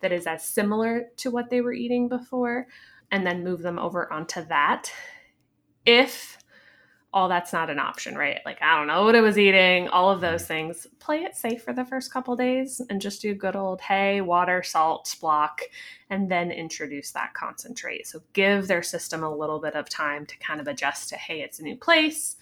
that 0.00 0.12
is 0.12 0.26
as 0.26 0.44
similar 0.44 1.06
to 1.18 1.30
what 1.30 1.50
they 1.50 1.60
were 1.60 1.72
eating 1.72 2.08
before 2.08 2.66
and 3.10 3.26
then 3.26 3.44
move 3.44 3.62
them 3.62 3.78
over 3.78 4.12
onto 4.12 4.44
that. 4.46 4.92
If 5.84 6.38
all 7.14 7.28
that's 7.28 7.52
not 7.52 7.68
an 7.68 7.78
option, 7.78 8.14
right? 8.14 8.40
Like, 8.46 8.62
I 8.62 8.76
don't 8.78 8.86
know 8.86 9.04
what 9.04 9.14
it 9.14 9.20
was 9.20 9.38
eating, 9.38 9.88
all 9.88 10.10
of 10.10 10.22
those 10.22 10.46
things. 10.46 10.86
Play 10.98 11.24
it 11.24 11.36
safe 11.36 11.62
for 11.62 11.74
the 11.74 11.84
first 11.84 12.10
couple 12.10 12.34
days 12.36 12.80
and 12.88 13.02
just 13.02 13.20
do 13.20 13.34
good 13.34 13.54
old 13.54 13.82
hay, 13.82 14.22
water, 14.22 14.62
salt, 14.62 15.14
block, 15.20 15.60
and 16.08 16.30
then 16.30 16.50
introduce 16.50 17.12
that 17.12 17.34
concentrate. 17.34 18.06
So 18.06 18.22
give 18.32 18.66
their 18.66 18.82
system 18.82 19.22
a 19.22 19.34
little 19.34 19.60
bit 19.60 19.74
of 19.74 19.90
time 19.90 20.24
to 20.24 20.38
kind 20.38 20.58
of 20.58 20.68
adjust 20.68 21.10
to, 21.10 21.16
hey, 21.16 21.42
it's 21.42 21.58
a 21.60 21.64
new 21.64 21.76
place. 21.76 22.36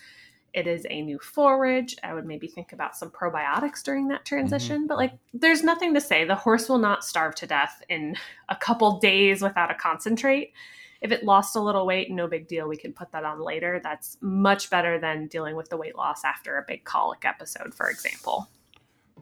It 0.52 0.66
is 0.66 0.86
a 0.90 1.02
new 1.02 1.18
forage. 1.18 1.96
I 2.02 2.14
would 2.14 2.26
maybe 2.26 2.48
think 2.48 2.72
about 2.72 2.96
some 2.96 3.10
probiotics 3.10 3.82
during 3.82 4.08
that 4.08 4.24
transition, 4.24 4.78
mm-hmm. 4.78 4.86
but 4.86 4.98
like 4.98 5.12
there's 5.32 5.62
nothing 5.62 5.94
to 5.94 6.00
say 6.00 6.24
the 6.24 6.34
horse 6.34 6.68
will 6.68 6.78
not 6.78 7.04
starve 7.04 7.34
to 7.36 7.46
death 7.46 7.82
in 7.88 8.16
a 8.48 8.56
couple 8.56 8.98
days 8.98 9.42
without 9.42 9.70
a 9.70 9.74
concentrate 9.74 10.52
if 11.00 11.12
it 11.12 11.24
lost 11.24 11.56
a 11.56 11.60
little 11.60 11.86
weight, 11.86 12.10
no 12.10 12.26
big 12.26 12.46
deal. 12.46 12.68
We 12.68 12.76
can 12.76 12.92
put 12.92 13.10
that 13.12 13.24
on 13.24 13.40
later. 13.40 13.80
That's 13.82 14.18
much 14.20 14.68
better 14.68 14.98
than 14.98 15.28
dealing 15.28 15.56
with 15.56 15.70
the 15.70 15.76
weight 15.76 15.96
loss 15.96 16.24
after 16.24 16.58
a 16.58 16.64
big 16.66 16.84
colic 16.84 17.24
episode, 17.24 17.74
for 17.74 17.88
example. 17.88 18.48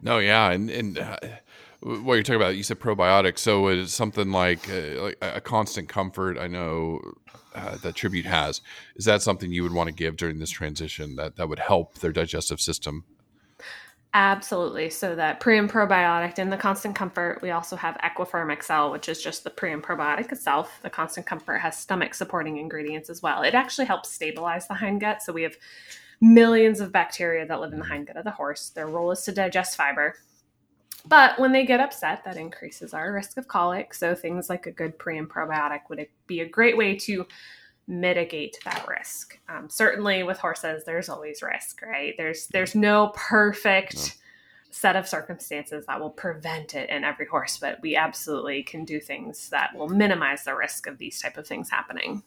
No, 0.01 0.17
yeah, 0.19 0.51
and 0.51 0.69
and 0.69 0.99
uh, 0.99 1.17
what 1.81 2.15
you're 2.15 2.23
talking 2.23 2.41
about, 2.41 2.55
you 2.55 2.63
said 2.63 2.79
probiotics. 2.79 3.39
So 3.39 3.67
it's 3.67 3.93
something 3.93 4.31
like 4.31 4.69
uh, 4.69 5.01
like 5.01 5.17
a 5.21 5.41
Constant 5.41 5.89
Comfort. 5.89 6.37
I 6.37 6.47
know 6.47 7.01
uh, 7.55 7.77
that 7.77 7.95
Tribute 7.95 8.25
has. 8.25 8.61
Is 8.95 9.05
that 9.05 9.21
something 9.21 9.51
you 9.51 9.63
would 9.63 9.73
want 9.73 9.87
to 9.87 9.93
give 9.93 10.17
during 10.17 10.39
this 10.39 10.49
transition 10.49 11.15
that 11.15 11.35
that 11.37 11.49
would 11.49 11.59
help 11.59 11.95
their 11.95 12.11
digestive 12.11 12.59
system 12.59 13.03
Absolutely. 14.13 14.89
So 14.89 15.15
that 15.15 15.39
pre 15.39 15.59
and 15.59 15.69
probiotic 15.69 16.39
and 16.39 16.51
the 16.51 16.57
Constant 16.57 16.95
Comfort. 16.95 17.39
We 17.43 17.51
also 17.51 17.75
have 17.75 17.95
Equifirm 18.03 18.63
XL, 18.63 18.91
which 18.91 19.07
is 19.07 19.21
just 19.21 19.43
the 19.43 19.51
pre 19.51 19.71
and 19.71 19.83
probiotic 19.83 20.31
itself. 20.31 20.79
The 20.81 20.89
Constant 20.89 21.27
Comfort 21.27 21.59
has 21.59 21.77
stomach 21.77 22.15
supporting 22.15 22.57
ingredients 22.57 23.09
as 23.11 23.21
well. 23.21 23.43
It 23.43 23.53
actually 23.53 23.85
helps 23.85 24.09
stabilize 24.09 24.67
the 24.67 24.73
hindgut. 24.73 25.21
So 25.21 25.31
we 25.31 25.43
have 25.43 25.57
millions 26.19 26.79
of 26.79 26.91
bacteria 26.91 27.45
that 27.45 27.61
live 27.61 27.71
in 27.71 27.79
the 27.79 27.85
hindgut 27.85 28.17
of 28.17 28.23
the 28.23 28.31
horse. 28.31 28.69
Their 28.69 28.87
role 28.87 29.11
is 29.11 29.21
to 29.25 29.31
digest 29.31 29.77
fiber. 29.77 30.15
But 31.05 31.39
when 31.39 31.51
they 31.51 31.65
get 31.65 31.79
upset, 31.79 32.23
that 32.25 32.37
increases 32.37 32.93
our 32.93 33.13
risk 33.13 33.37
of 33.37 33.47
colic. 33.47 33.93
So 33.93 34.15
things 34.15 34.49
like 34.49 34.65
a 34.65 34.71
good 34.71 34.97
pre 34.99 35.17
and 35.17 35.29
probiotic 35.29 35.81
would 35.89 36.05
be 36.27 36.41
a 36.41 36.49
great 36.49 36.77
way 36.77 36.95
to 36.97 37.25
mitigate 37.87 38.57
that 38.65 38.85
risk. 38.87 39.39
Um, 39.49 39.69
certainly 39.69 40.23
with 40.23 40.37
horses, 40.37 40.83
there's 40.85 41.09
always 41.09 41.41
risk, 41.41 41.81
right? 41.81 42.13
There's 42.17 42.47
there's 42.47 42.75
no 42.75 43.11
perfect 43.15 44.17
set 44.71 44.95
of 44.95 45.07
circumstances 45.07 45.85
that 45.87 45.99
will 45.99 46.11
prevent 46.11 46.75
it 46.75 46.89
in 46.89 47.03
every 47.03 47.25
horse, 47.25 47.57
but 47.57 47.79
we 47.81 47.95
absolutely 47.95 48.61
can 48.61 48.85
do 48.85 48.99
things 48.99 49.49
that 49.49 49.75
will 49.75 49.89
minimize 49.89 50.43
the 50.43 50.55
risk 50.55 50.85
of 50.85 50.99
these 50.99 51.19
type 51.19 51.37
of 51.37 51.47
things 51.47 51.69
happening. 51.69 52.21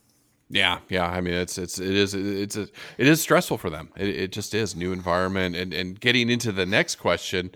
Yeah, 0.50 0.80
yeah. 0.88 1.06
I 1.06 1.20
mean, 1.20 1.34
it's 1.34 1.56
it's 1.56 1.78
it 1.78 1.94
is 1.94 2.14
it's 2.14 2.56
a, 2.56 2.62
it 2.98 3.06
is 3.06 3.22
stressful 3.22 3.58
for 3.58 3.70
them. 3.70 3.90
It, 3.96 4.08
it 4.08 4.32
just 4.32 4.54
is 4.54 4.74
new 4.74 4.92
environment 4.92 5.56
and 5.56 5.72
and 5.72 5.98
getting 5.98 6.28
into 6.28 6.52
the 6.52 6.66
next 6.66 6.96
question. 6.96 7.52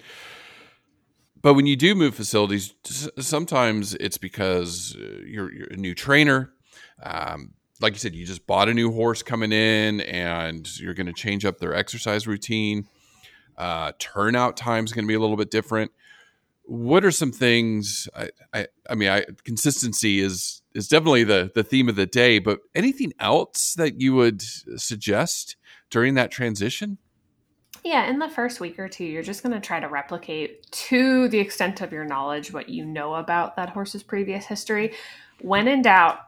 But 1.42 1.54
when 1.54 1.66
you 1.66 1.76
do 1.76 1.94
move 1.94 2.14
facilities, 2.14 2.74
sometimes 3.18 3.94
it's 3.94 4.18
because 4.18 4.96
uh, 4.98 5.20
you're, 5.24 5.52
you're 5.52 5.68
a 5.68 5.76
new 5.76 5.94
trainer. 5.94 6.52
Um, 7.02 7.54
like 7.80 7.92
you 7.92 7.98
said, 7.98 8.14
you 8.14 8.24
just 8.24 8.46
bought 8.46 8.68
a 8.68 8.74
new 8.74 8.90
horse 8.90 9.22
coming 9.22 9.52
in 9.52 10.00
and 10.00 10.68
you're 10.80 10.94
going 10.94 11.06
to 11.06 11.12
change 11.12 11.44
up 11.44 11.58
their 11.58 11.74
exercise 11.74 12.26
routine. 12.26 12.88
Uh, 13.56 13.92
turnout 13.98 14.56
time 14.56 14.84
is 14.84 14.92
going 14.92 15.04
to 15.04 15.08
be 15.08 15.14
a 15.14 15.20
little 15.20 15.36
bit 15.36 15.50
different. 15.50 15.92
What 16.64 17.04
are 17.04 17.10
some 17.10 17.32
things? 17.32 18.08
I, 18.16 18.30
I, 18.52 18.66
I 18.90 18.94
mean, 18.94 19.08
I, 19.08 19.24
consistency 19.44 20.20
is 20.20 20.62
is 20.74 20.88
definitely 20.88 21.22
the 21.22 21.50
the 21.54 21.62
theme 21.62 21.88
of 21.88 21.94
the 21.94 22.06
day. 22.06 22.40
But 22.40 22.58
anything 22.74 23.12
else 23.20 23.74
that 23.74 24.00
you 24.00 24.14
would 24.14 24.42
suggest 24.42 25.56
during 25.90 26.14
that 26.14 26.32
transition? 26.32 26.98
Yeah, 27.86 28.10
in 28.10 28.18
the 28.18 28.28
first 28.28 28.58
week 28.58 28.80
or 28.80 28.88
two, 28.88 29.04
you're 29.04 29.22
just 29.22 29.44
going 29.44 29.52
to 29.54 29.60
try 29.60 29.78
to 29.78 29.86
replicate 29.86 30.68
to 30.72 31.28
the 31.28 31.38
extent 31.38 31.80
of 31.80 31.92
your 31.92 32.04
knowledge 32.04 32.52
what 32.52 32.68
you 32.68 32.84
know 32.84 33.14
about 33.14 33.54
that 33.54 33.68
horse's 33.68 34.02
previous 34.02 34.44
history. 34.44 34.92
When 35.40 35.68
in 35.68 35.82
doubt, 35.82 36.18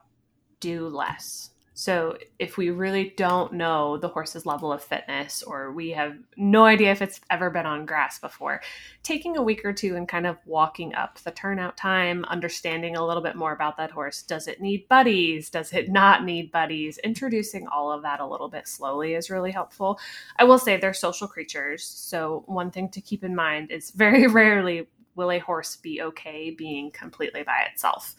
do 0.60 0.86
less. 0.86 1.50
So 1.78 2.18
if 2.40 2.56
we 2.56 2.70
really 2.70 3.14
don't 3.16 3.52
know 3.52 3.98
the 3.98 4.08
horse's 4.08 4.44
level 4.44 4.72
of 4.72 4.82
fitness 4.82 5.44
or 5.44 5.70
we 5.70 5.90
have 5.90 6.18
no 6.36 6.64
idea 6.64 6.90
if 6.90 7.00
it's 7.00 7.20
ever 7.30 7.50
been 7.50 7.66
on 7.66 7.86
grass 7.86 8.18
before, 8.18 8.62
taking 9.04 9.36
a 9.36 9.42
week 9.44 9.64
or 9.64 9.72
two 9.72 9.94
and 9.94 10.08
kind 10.08 10.26
of 10.26 10.38
walking 10.44 10.92
up 10.96 11.20
the 11.20 11.30
turnout 11.30 11.76
time, 11.76 12.24
understanding 12.24 12.96
a 12.96 13.06
little 13.06 13.22
bit 13.22 13.36
more 13.36 13.52
about 13.52 13.76
that 13.76 13.92
horse. 13.92 14.24
Does 14.24 14.48
it 14.48 14.60
need 14.60 14.88
buddies? 14.88 15.50
Does 15.50 15.72
it 15.72 15.88
not 15.88 16.24
need 16.24 16.50
buddies? 16.50 16.98
Introducing 16.98 17.68
all 17.68 17.92
of 17.92 18.02
that 18.02 18.18
a 18.18 18.26
little 18.26 18.48
bit 18.48 18.66
slowly 18.66 19.14
is 19.14 19.30
really 19.30 19.52
helpful. 19.52 20.00
I 20.36 20.42
will 20.42 20.58
say 20.58 20.78
they're 20.78 20.92
social 20.92 21.28
creatures. 21.28 21.84
So 21.84 22.42
one 22.46 22.72
thing 22.72 22.88
to 22.88 23.00
keep 23.00 23.22
in 23.22 23.36
mind 23.36 23.70
is 23.70 23.92
very 23.92 24.26
rarely 24.26 24.88
will 25.14 25.30
a 25.30 25.38
horse 25.38 25.76
be 25.76 26.02
okay 26.02 26.50
being 26.50 26.90
completely 26.90 27.44
by 27.44 27.66
itself? 27.70 28.16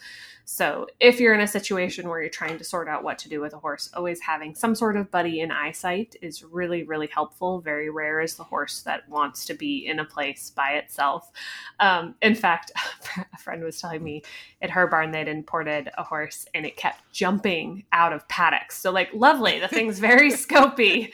So, 0.51 0.87
if 0.99 1.19
you're 1.19 1.35
in 1.35 1.41
a 1.41 1.47
situation 1.47 2.09
where 2.09 2.21
you're 2.21 2.29
trying 2.31 2.57
to 2.57 2.63
sort 2.63 2.87
out 2.87 3.03
what 3.03 3.19
to 3.19 3.29
do 3.29 3.39
with 3.39 3.53
a 3.53 3.59
horse, 3.59 3.87
always 3.93 4.19
having 4.19 4.55
some 4.55 4.73
sort 4.73 4.97
of 4.97 5.11
buddy 5.11 5.41
in 5.41 5.51
eyesight 5.51 6.15
is 6.23 6.43
really, 6.43 6.81
really 6.81 7.05
helpful. 7.05 7.61
Very 7.61 7.91
rare 7.91 8.19
is 8.19 8.33
the 8.33 8.43
horse 8.43 8.81
that 8.81 9.07
wants 9.07 9.45
to 9.45 9.53
be 9.53 9.85
in 9.85 9.99
a 9.99 10.05
place 10.05 10.49
by 10.49 10.71
itself. 10.71 11.31
Um, 11.79 12.15
in 12.23 12.33
fact, 12.33 12.71
a 13.31 13.37
friend 13.37 13.63
was 13.63 13.79
telling 13.79 14.03
me 14.03 14.23
at 14.59 14.71
her 14.71 14.87
barn 14.87 15.11
they'd 15.11 15.27
imported 15.27 15.91
a 15.99 16.03
horse 16.03 16.47
and 16.55 16.65
it 16.65 16.75
kept 16.77 17.03
jumping 17.13 17.85
out 17.91 18.11
of 18.11 18.27
paddocks. 18.27 18.81
So, 18.81 18.89
like, 18.89 19.11
lovely, 19.13 19.59
the 19.59 19.67
thing's 19.67 19.99
very 19.99 20.31
scopy. 20.31 21.13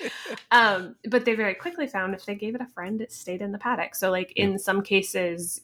Um, 0.52 0.96
but 1.10 1.26
they 1.26 1.36
very 1.36 1.56
quickly 1.56 1.88
found 1.88 2.16
if 2.16 2.26
they 2.26 2.36
gave 2.36 2.56
it 2.56 2.62
a 2.62 2.68
friend, 2.68 3.02
it 3.02 3.12
stayed 3.12 3.42
in 3.42 3.52
the 3.52 3.60
paddock. 3.60 3.96
So, 3.96 4.12
like, 4.12 4.32
in 4.38 4.58
some 4.58 4.82
cases, 4.82 5.60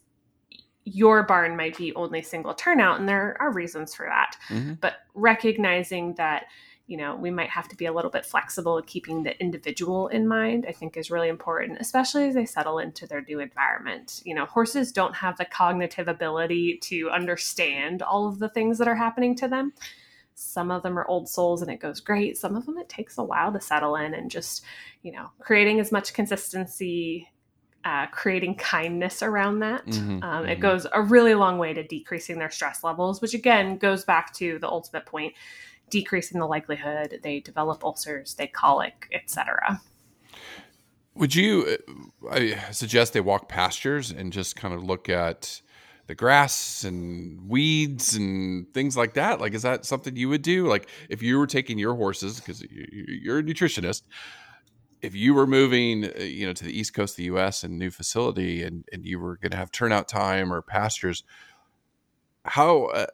your 0.83 1.23
barn 1.23 1.55
might 1.55 1.77
be 1.77 1.93
only 1.95 2.21
single 2.21 2.53
turnout 2.53 2.99
and 2.99 3.07
there 3.07 3.37
are 3.39 3.51
reasons 3.51 3.93
for 3.93 4.05
that. 4.05 4.35
Mm-hmm. 4.49 4.73
but 4.81 4.95
recognizing 5.13 6.15
that 6.15 6.45
you 6.87 6.97
know 6.97 7.15
we 7.15 7.29
might 7.31 7.49
have 7.49 7.67
to 7.69 7.75
be 7.75 7.85
a 7.85 7.93
little 7.93 8.11
bit 8.11 8.25
flexible 8.25 8.81
keeping 8.81 9.23
the 9.23 9.39
individual 9.39 10.07
in 10.07 10.27
mind 10.27 10.65
i 10.67 10.71
think 10.71 10.97
is 10.97 11.11
really 11.11 11.29
important 11.29 11.77
especially 11.79 12.27
as 12.27 12.35
they 12.35 12.45
settle 12.45 12.79
into 12.79 13.05
their 13.07 13.21
new 13.21 13.39
environment. 13.39 14.21
You 14.25 14.35
know 14.35 14.45
horses 14.45 14.91
don't 14.91 15.15
have 15.15 15.37
the 15.37 15.45
cognitive 15.45 16.07
ability 16.07 16.77
to 16.83 17.09
understand 17.09 18.01
all 18.01 18.27
of 18.27 18.39
the 18.39 18.49
things 18.49 18.77
that 18.77 18.87
are 18.87 18.95
happening 18.95 19.35
to 19.37 19.47
them. 19.47 19.73
Some 20.33 20.71
of 20.71 20.81
them 20.81 20.97
are 20.97 21.07
old 21.07 21.29
souls 21.29 21.61
and 21.61 21.69
it 21.69 21.79
goes 21.79 21.99
great. 21.99 22.37
Some 22.37 22.55
of 22.55 22.65
them 22.65 22.77
it 22.77 22.89
takes 22.89 23.17
a 23.17 23.23
while 23.23 23.53
to 23.53 23.61
settle 23.61 23.95
in 23.95 24.13
and 24.13 24.31
just 24.31 24.63
you 25.01 25.11
know 25.11 25.29
creating 25.39 25.79
as 25.79 25.91
much 25.91 26.13
consistency 26.13 27.29
uh, 27.83 28.07
creating 28.07 28.55
kindness 28.55 29.23
around 29.23 29.59
that. 29.59 29.85
Mm-hmm, 29.85 30.11
um, 30.11 30.21
mm-hmm. 30.21 30.49
It 30.49 30.59
goes 30.59 30.85
a 30.93 31.01
really 31.01 31.33
long 31.33 31.57
way 31.57 31.73
to 31.73 31.83
decreasing 31.83 32.37
their 32.37 32.51
stress 32.51 32.83
levels, 32.83 33.21
which 33.21 33.33
again 33.33 33.77
goes 33.77 34.03
back 34.03 34.33
to 34.35 34.59
the 34.59 34.67
ultimate 34.67 35.05
point 35.05 35.33
decreasing 35.89 36.39
the 36.39 36.47
likelihood 36.47 37.19
they 37.21 37.39
develop 37.41 37.83
ulcers, 37.83 38.33
they 38.35 38.47
colic, 38.47 39.09
etc. 39.11 39.81
Would 41.15 41.35
you 41.35 41.77
uh, 42.25 42.31
I 42.31 42.71
suggest 42.71 43.13
they 43.13 43.21
walk 43.21 43.49
pastures 43.49 44.11
and 44.11 44.31
just 44.31 44.55
kind 44.55 44.73
of 44.73 44.83
look 44.83 45.09
at 45.09 45.61
the 46.07 46.15
grass 46.15 46.83
and 46.83 47.47
weeds 47.49 48.15
and 48.15 48.73
things 48.73 48.95
like 48.97 49.13
that? 49.15 49.39
Like, 49.39 49.53
is 49.53 49.61
that 49.63 49.85
something 49.85 50.15
you 50.15 50.29
would 50.29 50.41
do? 50.41 50.67
Like, 50.67 50.87
if 51.09 51.21
you 51.21 51.37
were 51.37 51.47
taking 51.47 51.77
your 51.77 51.95
horses, 51.95 52.39
because 52.39 52.63
you're 52.69 53.39
a 53.39 53.43
nutritionist, 53.43 54.03
if 55.01 55.15
you 55.15 55.33
were 55.33 55.47
moving, 55.47 56.05
uh, 56.05 56.23
you 56.23 56.45
know, 56.45 56.53
to 56.53 56.63
the 56.63 56.77
east 56.77 56.93
coast 56.93 57.13
of 57.13 57.17
the 57.17 57.23
U.S. 57.23 57.63
and 57.63 57.77
new 57.77 57.91
facility, 57.91 58.63
and 58.63 58.85
and 58.91 59.05
you 59.05 59.19
were 59.19 59.37
going 59.37 59.51
to 59.51 59.57
have 59.57 59.71
turnout 59.71 60.07
time 60.07 60.53
or 60.53 60.61
pastures, 60.61 61.23
how 62.45 62.85
uh, 62.85 63.05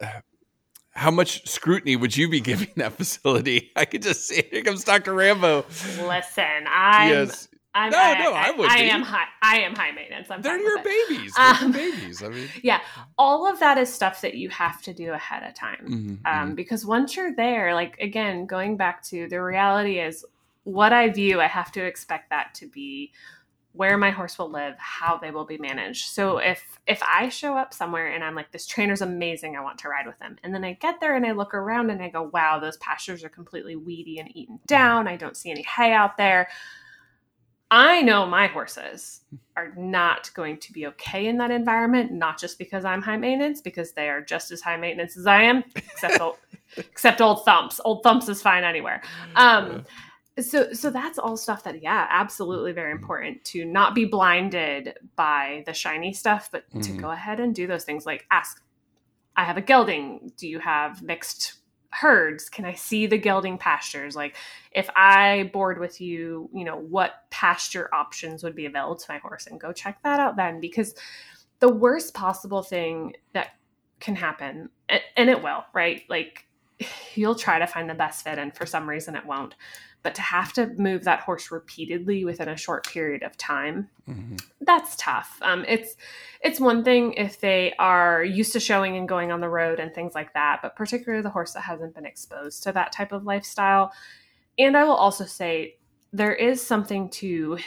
how 0.92 1.12
much 1.12 1.48
scrutiny 1.48 1.96
would 1.96 2.16
you 2.16 2.30
be 2.30 2.40
giving 2.52 2.72
that 2.78 2.94
facility? 2.94 3.72
I 3.76 3.86
could 3.86 4.02
just 4.02 4.28
see 4.28 4.44
here 4.52 4.64
comes 4.64 4.84
Dr. 4.84 5.14
Rambo. 5.14 5.66
Listen, 6.02 6.66
I'm 6.68 7.10
yes. 7.10 7.48
I'm, 7.78 7.92
no, 7.92 8.00
I, 8.00 8.18
no, 8.18 8.34
I, 8.34 8.48
I 8.48 8.52
would. 8.52 8.70
I 8.72 8.78
am 8.78 9.04
high. 9.04 9.26
I 9.44 9.60
am 9.60 9.76
high 9.76 9.92
maintenance. 9.92 10.32
I'm 10.32 10.42
They're 10.42 10.58
your 10.58 10.82
babies. 10.82 11.32
They're 11.36 11.46
um, 11.46 11.58
your 11.62 11.74
babies. 11.74 12.24
I 12.24 12.30
mean, 12.30 12.48
yeah, 12.64 12.82
all 13.20 13.48
of 13.48 13.60
that 13.60 13.78
is 13.78 13.94
stuff 13.94 14.22
that 14.22 14.34
you 14.34 14.50
have 14.50 14.82
to 14.84 14.94
do 14.94 15.12
ahead 15.14 15.44
of 15.44 15.54
time. 15.54 15.86
Mm-hmm, 15.88 16.10
um, 16.10 16.18
mm-hmm. 16.26 16.56
Because 16.56 16.88
once 16.88 17.16
you're 17.16 17.36
there, 17.36 17.76
like 17.76 18.00
again, 18.00 18.48
going 18.48 18.78
back 18.78 19.04
to 19.04 19.28
the 19.28 19.40
reality 19.44 20.00
is 20.00 20.26
what 20.68 20.92
I 20.92 21.08
view. 21.08 21.40
I 21.40 21.48
have 21.48 21.72
to 21.72 21.86
expect 21.86 22.30
that 22.30 22.54
to 22.56 22.68
be 22.68 23.14
where 23.72 23.98
my 23.98 24.10
horse 24.10 24.38
will 24.38 24.50
live, 24.50 24.76
how 24.80 25.18
they 25.18 25.32
will 25.32 25.46
be 25.46 25.58
managed. 25.58 26.08
So 26.08 26.34
hmm. 26.34 26.40
if 26.40 26.80
if 26.88 27.02
I 27.04 27.30
show 27.30 27.56
up 27.56 27.74
somewhere 27.74 28.08
and 28.08 28.24
I'm 28.24 28.36
like, 28.36 28.52
this 28.52 28.68
trainer's 28.68 29.02
amazing, 29.02 29.56
I 29.56 29.62
want 29.62 29.78
to 29.80 29.90
ride 29.90 30.06
with 30.06 30.20
him, 30.20 30.38
and 30.44 30.54
then 30.54 30.66
I 30.66 30.74
get 30.74 31.00
there 31.00 31.16
and 31.16 31.26
I 31.26 31.32
look 31.32 31.54
around 31.54 31.90
and 31.90 32.02
I 32.04 32.10
go, 32.10 32.30
wow, 32.34 32.60
those 32.60 32.78
pastures 32.78 33.24
are 33.24 33.30
completely 33.30 33.78
weedy 33.78 34.20
and 34.20 34.36
eaten 34.36 34.56
hmm. 34.56 34.66
down. 34.68 35.08
I 35.08 35.16
don't 35.16 35.38
see 35.38 35.52
any 35.52 35.64
hay 35.64 35.94
out 35.94 36.18
there. 36.18 36.50
I 37.72 38.02
know 38.02 38.26
my 38.26 38.48
horses 38.48 39.22
are 39.56 39.74
not 39.78 40.32
going 40.34 40.58
to 40.58 40.74
be 40.74 40.88
okay 40.88 41.28
in 41.28 41.38
that 41.38 41.52
environment, 41.52 42.12
not 42.12 42.38
just 42.38 42.58
because 42.58 42.84
I'm 42.84 43.02
high 43.02 43.18
maintenance, 43.18 43.62
because 43.62 43.94
they 43.94 44.10
are 44.10 44.22
just 44.22 44.52
as 44.52 44.60
high 44.60 44.78
maintenance 44.78 45.16
as 45.16 45.28
I 45.28 45.44
am, 45.44 45.64
except 45.76 46.20
old, 46.22 46.38
except 46.76 47.22
old 47.22 47.46
thumps. 47.46 47.80
Old 47.86 48.04
thumps 48.04 48.28
is 48.28 48.42
fine 48.42 48.66
anywhere. 48.66 49.02
Mm, 49.36 49.40
um, 49.40 49.86
so 50.40 50.72
so 50.74 50.90
that's 50.90 51.18
all 51.18 51.38
stuff 51.38 51.64
that 51.64 51.82
yeah, 51.82 52.08
absolutely 52.10 52.72
very 52.72 52.94
mm-hmm. 52.94 53.02
important 53.02 53.44
to 53.46 53.66
not 53.66 53.96
be 53.96 54.06
blinded 54.06 54.98
by 55.16 55.64
the 55.66 55.74
shiny 55.74 56.14
stuff, 56.14 56.50
but 56.52 56.70
mm-hmm. 56.70 56.82
to 56.82 56.92
go 56.94 57.12
ahead 57.12 57.40
and 57.40 57.56
do 57.56 57.68
those 57.68 57.84
things 57.84 58.06
like 58.06 58.26
ask, 58.32 58.62
I 59.36 59.44
have 59.44 59.58
a 59.58 59.62
gelding. 59.62 60.32
Do 60.38 60.48
you 60.48 60.60
have 60.60 61.02
mixed 61.02 61.58
herds 61.92 62.50
can 62.50 62.66
i 62.66 62.74
see 62.74 63.08
the 63.08 63.18
gelding 63.18 63.58
pastures 63.58 64.16
like 64.16 64.36
if 64.72 64.90
i 64.96 65.50
board 65.54 65.80
with 65.80 66.02
you 66.02 66.50
you 66.54 66.66
know 66.66 66.76
what 66.76 67.24
pasture 67.30 67.90
options 67.94 68.44
would 68.44 68.56
be 68.56 68.66
available 68.66 68.96
to 68.96 69.06
my 69.10 69.18
horse 69.20 69.48
and 69.48 69.60
go 69.60 69.72
check 69.72 69.98
that 70.04 70.20
out 70.20 70.36
then 70.36 70.60
because 70.60 70.96
the 71.60 71.70
worst 71.70 72.14
possible 72.14 72.62
thing 72.62 73.14
that 73.34 73.52
can 74.00 74.16
happen 74.16 74.70
and 75.16 75.30
it 75.30 75.42
will 75.42 75.64
right 75.74 76.04
like 76.10 76.46
you'll 77.16 77.36
try 77.36 77.58
to 77.58 77.66
find 77.66 77.90
the 77.90 77.96
best 77.96 78.24
fit 78.24 78.38
and 78.38 78.56
for 78.56 78.66
some 78.66 78.88
reason 78.88 79.16
it 79.16 79.26
won't 79.26 79.56
but 80.08 80.16
to 80.16 80.22
have 80.22 80.54
to 80.54 80.68
move 80.78 81.04
that 81.04 81.20
horse 81.20 81.52
repeatedly 81.52 82.24
within 82.24 82.48
a 82.48 82.56
short 82.56 82.88
period 82.88 83.24
of 83.24 83.36
time 83.36 83.90
mm-hmm. 84.08 84.38
that's 84.62 84.96
tough 84.96 85.38
um, 85.42 85.66
it's 85.68 85.98
it's 86.40 86.62
one 86.62 86.82
thing 86.82 87.12
if 87.16 87.42
they 87.42 87.74
are 87.78 88.24
used 88.24 88.54
to 88.54 88.60
showing 88.62 88.96
and 88.96 89.10
going 89.10 89.34
on 89.34 89.42
the 89.42 89.50
road 89.50 89.82
and 89.82 89.94
things 89.94 90.16
like 90.16 90.34
that 90.34 90.60
but 90.62 90.78
particularly 90.78 91.22
the 91.22 91.30
horse 91.30 91.52
that 91.52 91.60
hasn't 91.60 91.94
been 91.94 92.06
exposed 92.06 92.64
to 92.64 92.72
that 92.72 92.94
type 92.94 93.12
of 93.12 93.26
lifestyle 93.26 93.92
and 94.58 94.78
i 94.78 94.84
will 94.86 94.96
also 94.96 95.26
say 95.26 95.76
there 96.14 96.34
is 96.34 96.66
something 96.66 97.10
to 97.10 97.58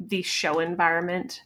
the 0.00 0.22
show 0.22 0.60
environment 0.60 1.42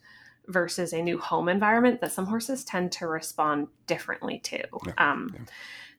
versus 0.47 0.93
a 0.93 1.03
new 1.03 1.19
home 1.19 1.49
environment 1.49 2.01
that 2.01 2.13
some 2.13 2.27
horses 2.27 2.63
tend 2.63 2.93
to 2.93 3.09
respond 3.09 3.67
differently 3.89 4.39
to 4.39 4.63
yeah. 4.87 4.93
Um, 4.99 5.33
yeah 5.35 5.41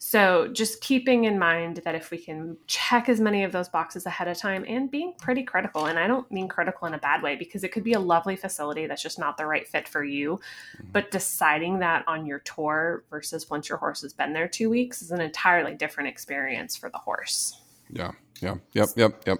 so 0.05 0.49
just 0.49 0.81
keeping 0.81 1.23
in 1.23 1.39
mind 1.39 1.77
that 1.85 1.95
if 1.95 2.11
we 2.11 2.17
can 2.17 2.57
check 2.67 3.07
as 3.07 3.21
many 3.21 3.45
of 3.45 3.53
those 3.53 3.69
boxes 3.69 4.05
ahead 4.05 4.27
of 4.27 4.37
time 4.37 4.65
and 4.67 4.91
being 4.91 5.13
pretty 5.17 5.43
critical, 5.43 5.85
and 5.85 5.97
I 5.97 6.07
don't 6.07 6.29
mean 6.29 6.49
critical 6.49 6.87
in 6.87 6.93
a 6.93 6.97
bad 6.97 7.23
way 7.23 7.37
because 7.37 7.63
it 7.63 7.71
could 7.71 7.85
be 7.85 7.93
a 7.93 7.99
lovely 7.99 8.35
facility 8.35 8.85
that's 8.85 9.01
just 9.01 9.17
not 9.17 9.37
the 9.37 9.45
right 9.45 9.65
fit 9.65 9.87
for 9.87 10.03
you, 10.03 10.41
mm-hmm. 10.77 10.89
but 10.91 11.09
deciding 11.09 11.79
that 11.79 12.03
on 12.05 12.25
your 12.25 12.39
tour 12.39 13.05
versus 13.09 13.49
once 13.49 13.69
your 13.69 13.77
horse 13.77 14.01
has 14.01 14.11
been 14.11 14.33
there 14.33 14.45
two 14.45 14.69
weeks 14.69 15.01
is 15.01 15.11
an 15.11 15.21
entirely 15.21 15.73
different 15.73 16.09
experience 16.09 16.75
for 16.75 16.89
the 16.89 16.97
horse. 16.97 17.61
Yeah, 17.89 18.11
yeah, 18.41 18.55
yep, 18.73 18.89
yep, 18.97 19.23
yep. 19.25 19.39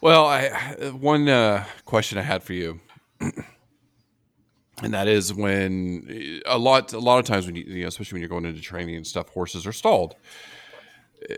Well, 0.00 0.24
I 0.24 0.50
one 0.90 1.28
uh, 1.28 1.64
question 1.84 2.16
I 2.16 2.22
had 2.22 2.44
for 2.44 2.52
you 2.52 2.78
and 4.82 4.94
that 4.94 5.08
is 5.08 5.32
when 5.32 6.06
eh, 6.10 6.40
a 6.46 6.58
lot 6.58 6.92
a 6.92 6.98
lot 6.98 7.18
of 7.18 7.24
times 7.24 7.46
when 7.46 7.56
you, 7.56 7.64
you 7.64 7.82
know, 7.82 7.88
especially 7.88 8.16
when 8.16 8.22
you're 8.22 8.28
going 8.28 8.44
into 8.44 8.60
training 8.60 8.96
and 8.96 9.06
stuff 9.06 9.28
horses 9.30 9.66
are 9.66 9.72
stalled. 9.72 10.14
Eh, 11.28 11.36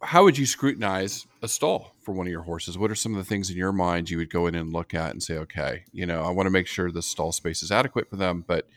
how 0.00 0.22
would 0.22 0.38
you 0.38 0.46
scrutinize 0.46 1.26
a 1.42 1.48
stall 1.48 1.96
for 2.00 2.12
one 2.12 2.26
of 2.26 2.30
your 2.30 2.42
horses? 2.42 2.78
What 2.78 2.90
are 2.90 2.94
some 2.94 3.12
of 3.12 3.18
the 3.18 3.24
things 3.24 3.50
in 3.50 3.56
your 3.56 3.72
mind 3.72 4.08
you 4.10 4.18
would 4.18 4.30
go 4.30 4.46
in 4.46 4.54
and 4.54 4.72
look 4.72 4.94
at 4.94 5.10
and 5.10 5.22
say 5.22 5.36
okay 5.38 5.84
you 5.92 6.06
know 6.06 6.22
i 6.22 6.30
want 6.30 6.46
to 6.46 6.50
make 6.50 6.66
sure 6.66 6.90
the 6.90 7.02
stall 7.02 7.32
space 7.32 7.62
is 7.62 7.72
adequate 7.72 8.08
for 8.08 8.16
them 8.16 8.44
but 8.46 8.68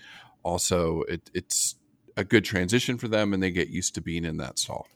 also 0.43 1.03
it, 1.03 1.29
it's 1.33 1.75
a 2.17 2.23
good 2.23 2.43
transition 2.43 2.97
for 2.97 3.07
them 3.07 3.33
and 3.33 3.41
they 3.41 3.51
get 3.51 3.69
used 3.69 3.95
to 3.95 4.01
being 4.01 4.25
in 4.25 4.37
that 4.37 4.57
stall 4.59 4.87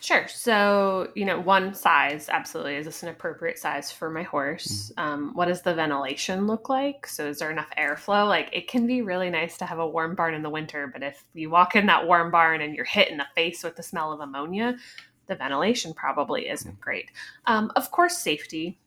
Sure. 0.00 0.26
So, 0.28 1.10
you 1.14 1.26
know, 1.26 1.38
one 1.38 1.74
size, 1.74 2.30
absolutely. 2.30 2.76
Is 2.76 2.86
this 2.86 3.02
an 3.02 3.10
appropriate 3.10 3.58
size 3.58 3.92
for 3.92 4.08
my 4.08 4.22
horse? 4.22 4.90
Mm-hmm. 4.96 5.00
Um, 5.00 5.34
what 5.34 5.48
does 5.48 5.60
the 5.60 5.74
ventilation 5.74 6.46
look 6.46 6.70
like? 6.70 7.06
So, 7.06 7.26
is 7.26 7.38
there 7.38 7.50
enough 7.50 7.68
airflow? 7.78 8.26
Like, 8.26 8.48
it 8.54 8.66
can 8.66 8.86
be 8.86 9.02
really 9.02 9.28
nice 9.28 9.58
to 9.58 9.66
have 9.66 9.78
a 9.78 9.86
warm 9.86 10.14
barn 10.14 10.32
in 10.32 10.42
the 10.42 10.48
winter, 10.48 10.86
but 10.86 11.02
if 11.02 11.22
you 11.34 11.50
walk 11.50 11.76
in 11.76 11.84
that 11.86 12.06
warm 12.06 12.30
barn 12.30 12.62
and 12.62 12.74
you're 12.74 12.86
hit 12.86 13.10
in 13.10 13.18
the 13.18 13.26
face 13.34 13.62
with 13.62 13.76
the 13.76 13.82
smell 13.82 14.10
of 14.10 14.20
ammonia, 14.20 14.78
the 15.26 15.36
ventilation 15.36 15.92
probably 15.92 16.48
isn't 16.48 16.80
great. 16.80 17.10
Um, 17.46 17.70
of 17.76 17.90
course, 17.90 18.16
safety. 18.16 18.78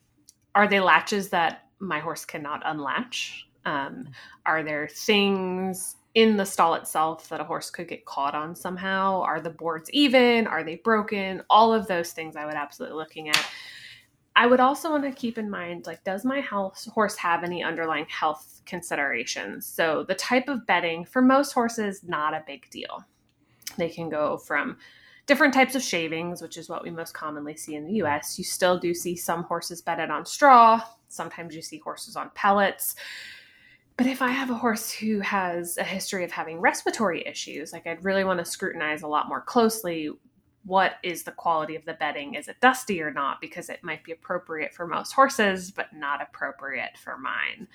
Are 0.56 0.68
they 0.68 0.80
latches 0.80 1.30
that 1.30 1.68
my 1.80 2.00
horse 2.00 2.26
cannot 2.26 2.64
unlatch? 2.66 3.48
Um, 3.66 3.74
mm-hmm. 3.76 4.12
are 4.46 4.64
there 4.64 4.88
things 4.88 5.96
in 6.16 6.38
the 6.38 6.46
stall 6.46 6.76
itself 6.76 7.28
that 7.30 7.42
a 7.42 7.44
horse 7.44 7.72
could 7.72 7.88
get 7.88 8.06
caught 8.06 8.36
on 8.36 8.56
somehow? 8.56 9.22
Are 9.22 9.42
the 9.42 9.50
boards 9.50 9.90
even? 9.92 10.48
Are 10.48 10.64
they 10.64 10.76
broken? 10.76 11.42
All 11.50 11.74
of 11.74 11.88
those 11.88 12.12
things 12.12 12.36
I 12.36 12.46
would 12.46 12.56
absolutely 12.56 12.98
looking 12.98 13.30
at. 13.30 13.46
I 14.36 14.48
would 14.48 14.60
also 14.60 14.90
want 14.90 15.04
to 15.04 15.12
keep 15.12 15.38
in 15.38 15.50
mind 15.50 15.86
like 15.86 16.04
does 16.04 16.26
my 16.26 16.40
health, 16.40 16.88
horse 16.92 17.16
have 17.18 17.44
any 17.44 17.64
underlying 17.64 18.08
health 18.10 18.62
considerations? 18.66 19.66
So 19.66 20.06
the 20.08 20.16
type 20.16 20.48
of 20.48 20.66
bedding 20.66 21.06
for 21.06 21.22
most 21.22 21.52
horses 21.52 22.04
not 22.04 22.34
a 22.34 22.44
big 22.46 22.70
deal. 22.70 23.04
They 23.78 23.90
can 23.90 24.10
go 24.10 24.38
from 24.38 24.78
different 25.26 25.54
types 25.54 25.76
of 25.76 25.82
shavings, 25.82 26.42
which 26.42 26.58
is 26.58 26.68
what 26.68 26.84
we 26.84 26.90
most 26.90 27.14
commonly 27.14 27.56
see 27.56 27.76
in 27.76 27.86
the 27.86 28.04
US. 28.04 28.38
You 28.38 28.44
still 28.44 28.78
do 28.78 28.94
see 28.94 29.16
some 29.16 29.44
horses 29.44 29.82
bedded 29.82 30.10
on 30.10 30.26
straw. 30.26 30.82
Sometimes 31.08 31.56
you 31.56 31.62
see 31.62 31.78
horses 31.78 32.16
on 32.16 32.32
pellets. 32.34 32.96
But 33.96 34.08
if 34.08 34.22
I 34.22 34.30
have 34.30 34.50
a 34.50 34.56
horse 34.56 34.92
who 34.92 35.20
has 35.20 35.78
a 35.78 35.84
history 35.84 36.24
of 36.24 36.32
having 36.32 36.60
respiratory 36.60 37.26
issues, 37.28 37.72
like 37.72 37.86
I'd 37.86 38.04
really 38.04 38.24
want 38.24 38.40
to 38.40 38.46
scrutinize 38.46 39.04
a 39.04 39.08
lot 39.08 39.30
more 39.30 39.42
closely 39.42 40.10
what 40.66 40.94
is 41.04 41.24
the 41.24 41.32
quality 41.32 41.76
of 41.76 41.86
the 41.86 41.94
bedding? 41.94 42.36
Is 42.36 42.48
it 42.48 42.62
dusty 42.62 43.02
or 43.02 43.12
not? 43.12 43.42
Because 43.42 43.70
it 43.70 43.84
might 43.84 44.04
be 44.04 44.12
appropriate 44.12 44.74
for 44.74 44.88
most 44.88 45.12
horses, 45.12 45.72
but 45.72 45.94
not 45.94 46.22
appropriate 46.22 46.98
for 46.98 47.18
mine 47.18 47.68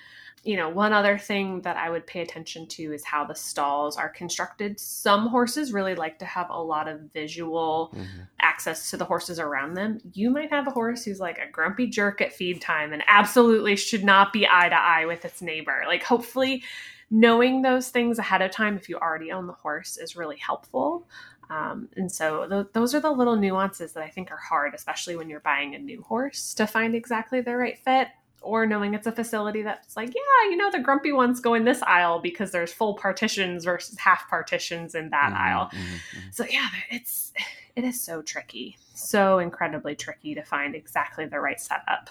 you 0.43 0.55
know, 0.55 0.69
one 0.69 0.93
other 0.93 1.17
thing 1.17 1.61
that 1.61 1.75
I 1.75 1.89
would 1.89 2.07
pay 2.07 2.21
attention 2.21 2.65
to 2.67 2.93
is 2.93 3.03
how 3.03 3.25
the 3.25 3.35
stalls 3.35 3.97
are 3.97 4.09
constructed. 4.09 4.79
Some 4.79 5.27
horses 5.27 5.73
really 5.73 5.95
like 5.95 6.17
to 6.19 6.25
have 6.25 6.49
a 6.49 6.61
lot 6.61 6.87
of 6.87 7.01
visual 7.13 7.91
mm-hmm. 7.93 8.21
access 8.39 8.89
to 8.91 8.97
the 8.97 9.05
horses 9.05 9.39
around 9.39 9.73
them. 9.73 9.99
You 10.13 10.29
might 10.29 10.49
have 10.49 10.67
a 10.67 10.71
horse 10.71 11.03
who's 11.03 11.19
like 11.19 11.39
a 11.39 11.51
grumpy 11.51 11.87
jerk 11.87 12.21
at 12.21 12.33
feed 12.33 12.61
time 12.61 12.93
and 12.93 13.03
absolutely 13.07 13.75
should 13.75 14.03
not 14.03 14.31
be 14.31 14.47
eye 14.47 14.69
to 14.69 14.75
eye 14.75 15.05
with 15.05 15.25
its 15.25 15.41
neighbor. 15.41 15.83
Like, 15.85 16.03
hopefully, 16.03 16.63
knowing 17.11 17.61
those 17.61 17.89
things 17.89 18.17
ahead 18.17 18.41
of 18.41 18.51
time, 18.51 18.77
if 18.77 18.87
you 18.87 18.97
already 18.97 19.31
own 19.31 19.45
the 19.45 19.53
horse, 19.53 19.97
is 19.97 20.15
really 20.15 20.37
helpful. 20.37 21.05
Um, 21.49 21.89
and 21.95 22.11
so 22.11 22.47
th- 22.47 22.67
those 22.73 22.93
are 22.93 22.99
the 22.99 23.11
little 23.11 23.35
nuances 23.35 23.93
that 23.93 24.03
I 24.03 24.09
think 24.09 24.31
are 24.31 24.37
hard, 24.37 24.75
especially 24.75 25.15
when 25.15 25.29
you're 25.29 25.39
buying 25.39 25.73
a 25.73 25.79
new 25.79 26.03
horse 26.03 26.53
to 26.55 26.67
find 26.67 26.93
exactly 26.93 27.41
the 27.41 27.55
right 27.55 27.77
fit 27.77 28.09
or 28.41 28.65
knowing 28.65 28.93
it's 28.93 29.07
a 29.07 29.11
facility 29.11 29.63
that's 29.63 29.97
like, 29.97 30.09
yeah, 30.09 30.49
you 30.49 30.55
know, 30.55 30.71
the 30.71 30.79
grumpy 30.79 31.11
ones 31.11 31.39
go 31.39 31.53
in 31.55 31.65
this 31.65 31.81
aisle 31.83 32.19
because 32.19 32.51
there's 32.51 32.71
full 32.71 32.93
partitions 32.93 33.65
versus 33.65 33.97
half 33.97 34.29
partitions 34.29 34.95
in 34.95 35.09
that 35.09 35.33
mm-hmm, 35.33 35.41
aisle. 35.41 35.65
Mm-hmm, 35.65 36.17
mm-hmm. 36.19 36.29
So 36.31 36.45
yeah, 36.49 36.67
it's 36.89 37.33
it 37.75 37.83
is 37.83 37.99
so 38.01 38.21
tricky, 38.21 38.77
so 38.93 39.39
incredibly 39.39 39.95
tricky 39.95 40.35
to 40.35 40.43
find 40.43 40.75
exactly 40.75 41.25
the 41.25 41.39
right 41.39 41.59
setup 41.59 42.09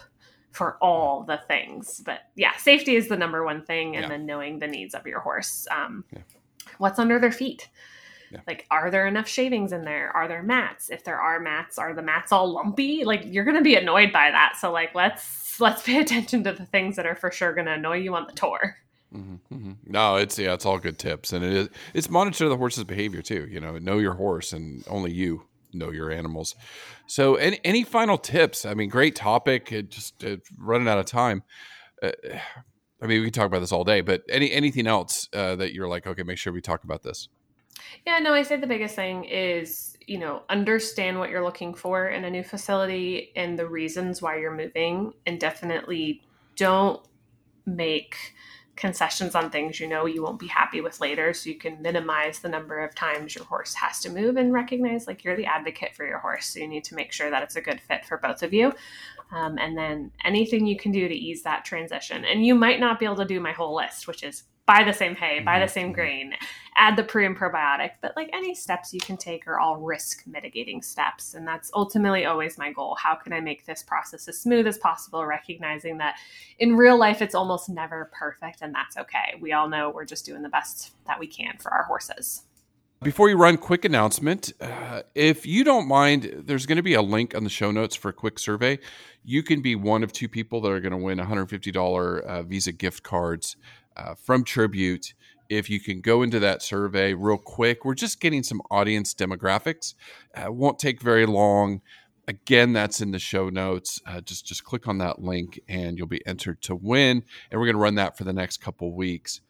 for 0.50 0.76
all 0.82 1.24
the 1.24 1.40
things. 1.48 2.02
But 2.04 2.20
yeah, 2.34 2.56
safety 2.56 2.96
is 2.96 3.08
the 3.08 3.16
number 3.16 3.44
one 3.44 3.62
thing, 3.62 3.96
and 3.96 4.04
yeah. 4.04 4.08
then 4.08 4.26
knowing 4.26 4.58
the 4.58 4.66
needs 4.66 4.94
of 4.94 5.06
your 5.06 5.20
horse. 5.20 5.66
Um, 5.70 6.04
yeah. 6.12 6.22
What's 6.78 6.98
under 6.98 7.18
their 7.18 7.32
feet? 7.32 7.68
Yeah. 8.30 8.40
Like, 8.46 8.66
are 8.70 8.90
there 8.90 9.06
enough 9.06 9.28
shavings 9.28 9.72
in 9.72 9.84
there? 9.84 10.10
Are 10.14 10.28
there 10.28 10.42
mats? 10.42 10.90
If 10.90 11.04
there 11.04 11.20
are 11.20 11.40
mats, 11.40 11.78
are 11.78 11.94
the 11.94 12.02
mats 12.02 12.32
all 12.32 12.52
lumpy? 12.52 13.04
Like, 13.04 13.22
you're 13.24 13.44
going 13.44 13.56
to 13.56 13.62
be 13.62 13.74
annoyed 13.74 14.12
by 14.12 14.30
that. 14.30 14.56
So, 14.60 14.70
like, 14.70 14.94
let's 14.94 15.60
let's 15.60 15.82
pay 15.82 16.00
attention 16.00 16.44
to 16.44 16.52
the 16.52 16.66
things 16.66 16.96
that 16.96 17.06
are 17.06 17.16
for 17.16 17.30
sure 17.30 17.54
going 17.54 17.66
to 17.66 17.72
annoy 17.72 17.98
you 17.98 18.14
on 18.14 18.26
the 18.26 18.32
tour. 18.32 18.76
Mm-hmm, 19.14 19.54
mm-hmm. 19.54 19.72
No, 19.86 20.16
it's 20.16 20.38
yeah, 20.38 20.52
it's 20.52 20.66
all 20.66 20.78
good 20.78 20.98
tips, 20.98 21.32
and 21.32 21.42
it 21.42 21.52
is 21.52 21.68
it's 21.94 22.10
monitor 22.10 22.48
the 22.48 22.58
horse's 22.58 22.84
behavior 22.84 23.22
too. 23.22 23.46
You 23.50 23.58
know, 23.60 23.78
know 23.78 23.98
your 23.98 24.14
horse, 24.14 24.52
and 24.52 24.84
only 24.86 25.12
you 25.12 25.44
know 25.72 25.90
your 25.90 26.10
animals. 26.10 26.54
So, 27.06 27.36
any, 27.36 27.58
any 27.64 27.84
final 27.84 28.18
tips? 28.18 28.66
I 28.66 28.74
mean, 28.74 28.90
great 28.90 29.16
topic. 29.16 29.72
It 29.72 29.88
just 29.88 30.22
uh, 30.22 30.36
running 30.58 30.88
out 30.88 30.98
of 30.98 31.06
time. 31.06 31.42
Uh, 32.02 32.10
I 33.02 33.06
mean, 33.06 33.20
we 33.20 33.26
can 33.26 33.32
talk 33.32 33.46
about 33.46 33.60
this 33.60 33.72
all 33.72 33.84
day, 33.84 34.02
but 34.02 34.24
any 34.28 34.52
anything 34.52 34.86
else 34.86 35.28
uh, 35.32 35.56
that 35.56 35.72
you're 35.72 35.88
like, 35.88 36.06
okay, 36.06 36.22
make 36.22 36.38
sure 36.38 36.52
we 36.52 36.60
talk 36.60 36.84
about 36.84 37.02
this. 37.02 37.28
Yeah, 38.06 38.18
no, 38.18 38.34
I 38.34 38.42
say 38.42 38.56
the 38.56 38.66
biggest 38.66 38.94
thing 38.94 39.24
is 39.24 39.96
you 40.06 40.18
know 40.18 40.42
understand 40.48 41.18
what 41.18 41.30
you're 41.30 41.44
looking 41.44 41.74
for 41.74 42.08
in 42.08 42.24
a 42.24 42.30
new 42.30 42.42
facility 42.42 43.30
and 43.36 43.58
the 43.58 43.66
reasons 43.66 44.22
why 44.22 44.38
you're 44.38 44.54
moving, 44.54 45.12
and 45.26 45.38
definitely 45.38 46.22
don't 46.56 47.00
make 47.66 48.16
concessions 48.78 49.34
on 49.34 49.50
things 49.50 49.80
you 49.80 49.88
know 49.88 50.06
you 50.06 50.22
won't 50.22 50.38
be 50.38 50.46
happy 50.46 50.80
with 50.80 51.00
later 51.00 51.34
so 51.34 51.50
you 51.50 51.56
can 51.56 51.82
minimize 51.82 52.38
the 52.38 52.48
number 52.48 52.78
of 52.78 52.94
times 52.94 53.34
your 53.34 53.44
horse 53.44 53.74
has 53.74 53.98
to 53.98 54.08
move 54.08 54.36
and 54.36 54.52
recognize 54.52 55.08
like 55.08 55.24
you're 55.24 55.36
the 55.36 55.44
advocate 55.44 55.92
for 55.96 56.06
your 56.06 56.20
horse 56.20 56.46
so 56.46 56.60
you 56.60 56.68
need 56.68 56.84
to 56.84 56.94
make 56.94 57.10
sure 57.10 57.28
that 57.28 57.42
it's 57.42 57.56
a 57.56 57.60
good 57.60 57.80
fit 57.80 58.04
for 58.04 58.18
both 58.18 58.40
of 58.40 58.54
you. 58.54 58.72
Um, 59.32 59.58
and 59.58 59.76
then 59.76 60.12
anything 60.24 60.64
you 60.64 60.76
can 60.76 60.92
do 60.92 61.08
to 61.08 61.14
ease 61.14 61.42
that 61.42 61.64
transition. 61.64 62.24
And 62.24 62.46
you 62.46 62.54
might 62.54 62.78
not 62.78 63.00
be 63.00 63.04
able 63.04 63.16
to 63.16 63.24
do 63.24 63.40
my 63.40 63.50
whole 63.50 63.74
list 63.74 64.06
which 64.06 64.22
is 64.22 64.44
buy 64.68 64.84
the 64.84 64.92
same 64.92 65.16
hay, 65.16 65.40
buy 65.40 65.58
the 65.58 65.64
mm-hmm. 65.64 65.72
same 65.72 65.92
grain, 65.92 66.34
add 66.76 66.94
the 66.94 67.02
pre 67.02 67.26
and 67.26 67.36
probiotic. 67.36 67.92
But 68.02 68.12
like 68.14 68.28
any 68.32 68.54
steps 68.54 68.92
you 68.92 69.00
can 69.00 69.16
take 69.16 69.48
are 69.48 69.58
all 69.58 69.78
risk 69.78 70.24
mitigating 70.26 70.82
steps. 70.82 71.34
And 71.34 71.48
that's 71.48 71.70
ultimately 71.74 72.26
always 72.26 72.58
my 72.58 72.70
goal. 72.70 72.94
How 73.00 73.16
can 73.16 73.32
I 73.32 73.40
make 73.40 73.64
this 73.64 73.82
process 73.82 74.28
as 74.28 74.38
smooth 74.38 74.66
as 74.66 74.78
possible, 74.78 75.24
recognizing 75.24 75.98
that 75.98 76.18
in 76.58 76.76
real 76.76 76.98
life 76.98 77.22
it's 77.22 77.34
almost 77.34 77.70
never 77.70 78.10
perfect 78.12 78.60
and 78.60 78.72
that's 78.74 78.96
okay. 78.98 79.34
We 79.40 79.52
all 79.52 79.68
know 79.68 79.90
we're 79.90 80.04
just 80.04 80.26
doing 80.26 80.42
the 80.42 80.50
best 80.50 80.92
that 81.06 81.18
we 81.18 81.26
can 81.26 81.56
for 81.58 81.72
our 81.72 81.84
horses. 81.84 82.42
Before 83.00 83.28
you 83.30 83.36
run, 83.36 83.58
quick 83.58 83.84
announcement. 83.84 84.52
Uh, 84.60 85.02
if 85.14 85.46
you 85.46 85.62
don't 85.62 85.86
mind, 85.86 86.42
there's 86.46 86.66
going 86.66 86.78
to 86.78 86.82
be 86.82 86.94
a 86.94 87.02
link 87.02 87.32
on 87.32 87.44
the 87.44 87.50
show 87.50 87.70
notes 87.70 87.94
for 87.94 88.08
a 88.08 88.12
quick 88.12 88.40
survey. 88.40 88.80
You 89.24 89.44
can 89.44 89.62
be 89.62 89.76
one 89.76 90.02
of 90.02 90.12
two 90.12 90.28
people 90.28 90.60
that 90.62 90.72
are 90.72 90.80
going 90.80 90.90
to 90.90 90.98
win 90.98 91.18
$150 91.18 92.20
uh, 92.22 92.42
Visa 92.42 92.72
gift 92.72 93.04
cards 93.04 93.56
uh, 93.98 94.14
from 94.14 94.44
Tribute. 94.44 95.14
If 95.48 95.70
you 95.70 95.80
can 95.80 96.00
go 96.00 96.22
into 96.22 96.38
that 96.40 96.62
survey 96.62 97.14
real 97.14 97.38
quick, 97.38 97.84
we're 97.84 97.94
just 97.94 98.20
getting 98.20 98.42
some 98.42 98.60
audience 98.70 99.14
demographics. 99.14 99.94
Uh, 100.34 100.52
won't 100.52 100.78
take 100.78 101.00
very 101.00 101.26
long. 101.26 101.80
Again, 102.26 102.74
that's 102.74 103.00
in 103.00 103.12
the 103.12 103.18
show 103.18 103.48
notes. 103.48 104.02
Uh, 104.06 104.20
just 104.20 104.44
just 104.44 104.62
click 104.64 104.86
on 104.86 104.98
that 104.98 105.22
link 105.22 105.58
and 105.66 105.96
you'll 105.96 106.06
be 106.06 106.26
entered 106.26 106.60
to 106.62 106.74
win. 106.74 107.22
And 107.50 107.58
we're 107.58 107.66
going 107.66 107.76
to 107.76 107.82
run 107.82 107.94
that 107.94 108.18
for 108.18 108.24
the 108.24 108.34
next 108.34 108.58
couple 108.58 108.92
weeks. 108.92 109.40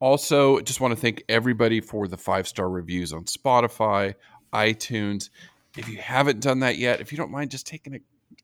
Also, 0.00 0.60
just 0.60 0.80
want 0.80 0.94
to 0.94 1.00
thank 1.00 1.24
everybody 1.28 1.80
for 1.80 2.08
the 2.08 2.16
five 2.16 2.48
star 2.48 2.70
reviews 2.70 3.12
on 3.12 3.24
Spotify, 3.24 4.14
iTunes. 4.54 5.28
If 5.76 5.88
you 5.88 5.98
haven't 5.98 6.40
done 6.40 6.60
that 6.60 6.78
yet, 6.78 7.00
if 7.00 7.12
you 7.12 7.18
don't 7.18 7.30
mind 7.30 7.50
just 7.50 7.66
taking 7.66 7.94
a 7.94 7.98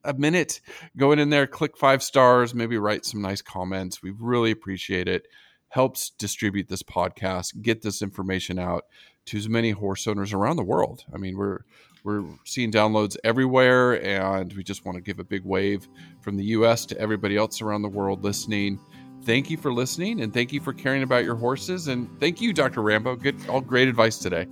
a 0.05 0.15
minute 0.15 0.61
going 0.97 1.19
in 1.19 1.31
there, 1.31 1.47
click 1.47 1.77
five 1.77 2.03
stars, 2.03 2.55
maybe 2.55 2.79
write 2.79 3.05
some 3.05 3.23
nice 3.23 3.43
comments. 3.43 4.03
We 4.03 4.11
really 4.11 4.51
appreciate 4.51 5.09
it. 5.09 5.27
Helps 5.69 6.11
distribute 6.11 6.69
this 6.69 6.83
podcast, 6.83 7.61
get 7.63 7.83
this 7.83 8.01
information 8.01 8.59
out 8.59 8.85
to 9.27 9.39
as 9.39 9.49
many 9.49 9.71
horse 9.71 10.07
owners 10.07 10.33
around 10.33 10.57
the 10.57 10.63
world. 10.65 11.05
I 11.13 11.19
mean, 11.19 11.37
we're 11.37 11.61
we're 12.05 12.23
seeing 12.45 12.71
downloads 12.71 13.17
everywhere, 13.25 14.05
and 14.05 14.53
we 14.53 14.63
just 14.63 14.85
want 14.85 14.97
to 14.97 15.01
give 15.01 15.19
a 15.19 15.25
big 15.25 15.43
wave 15.43 15.89
from 16.21 16.37
the 16.37 16.45
U.S. 16.47 16.85
to 16.87 16.99
everybody 16.99 17.37
else 17.37 17.63
around 17.63 17.81
the 17.81 17.89
world 17.89 18.23
listening. 18.23 18.79
Thank 19.23 19.49
you 19.49 19.57
for 19.57 19.73
listening, 19.73 20.21
and 20.21 20.33
thank 20.33 20.53
you 20.53 20.61
for 20.61 20.75
caring 20.75 21.03
about 21.03 21.25
your 21.25 21.35
horses, 21.35 21.89
and 21.89 22.09
thank 22.21 22.43
you, 22.43 22.53
Dr. 22.53 22.83
Rambo. 22.83 23.17
Good, 23.17 23.37
all 23.49 23.63
great 23.63 23.89
advice 23.89 24.19
today. 24.19 24.47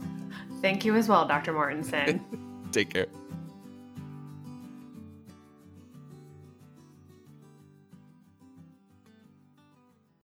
Thank 0.63 0.87
you 0.87 0.97
as 0.97 1.09
well, 1.09 1.29
Dr. 1.29 1.53
Mortensen. 1.53 2.23
Take 2.73 2.95
care. 2.95 3.07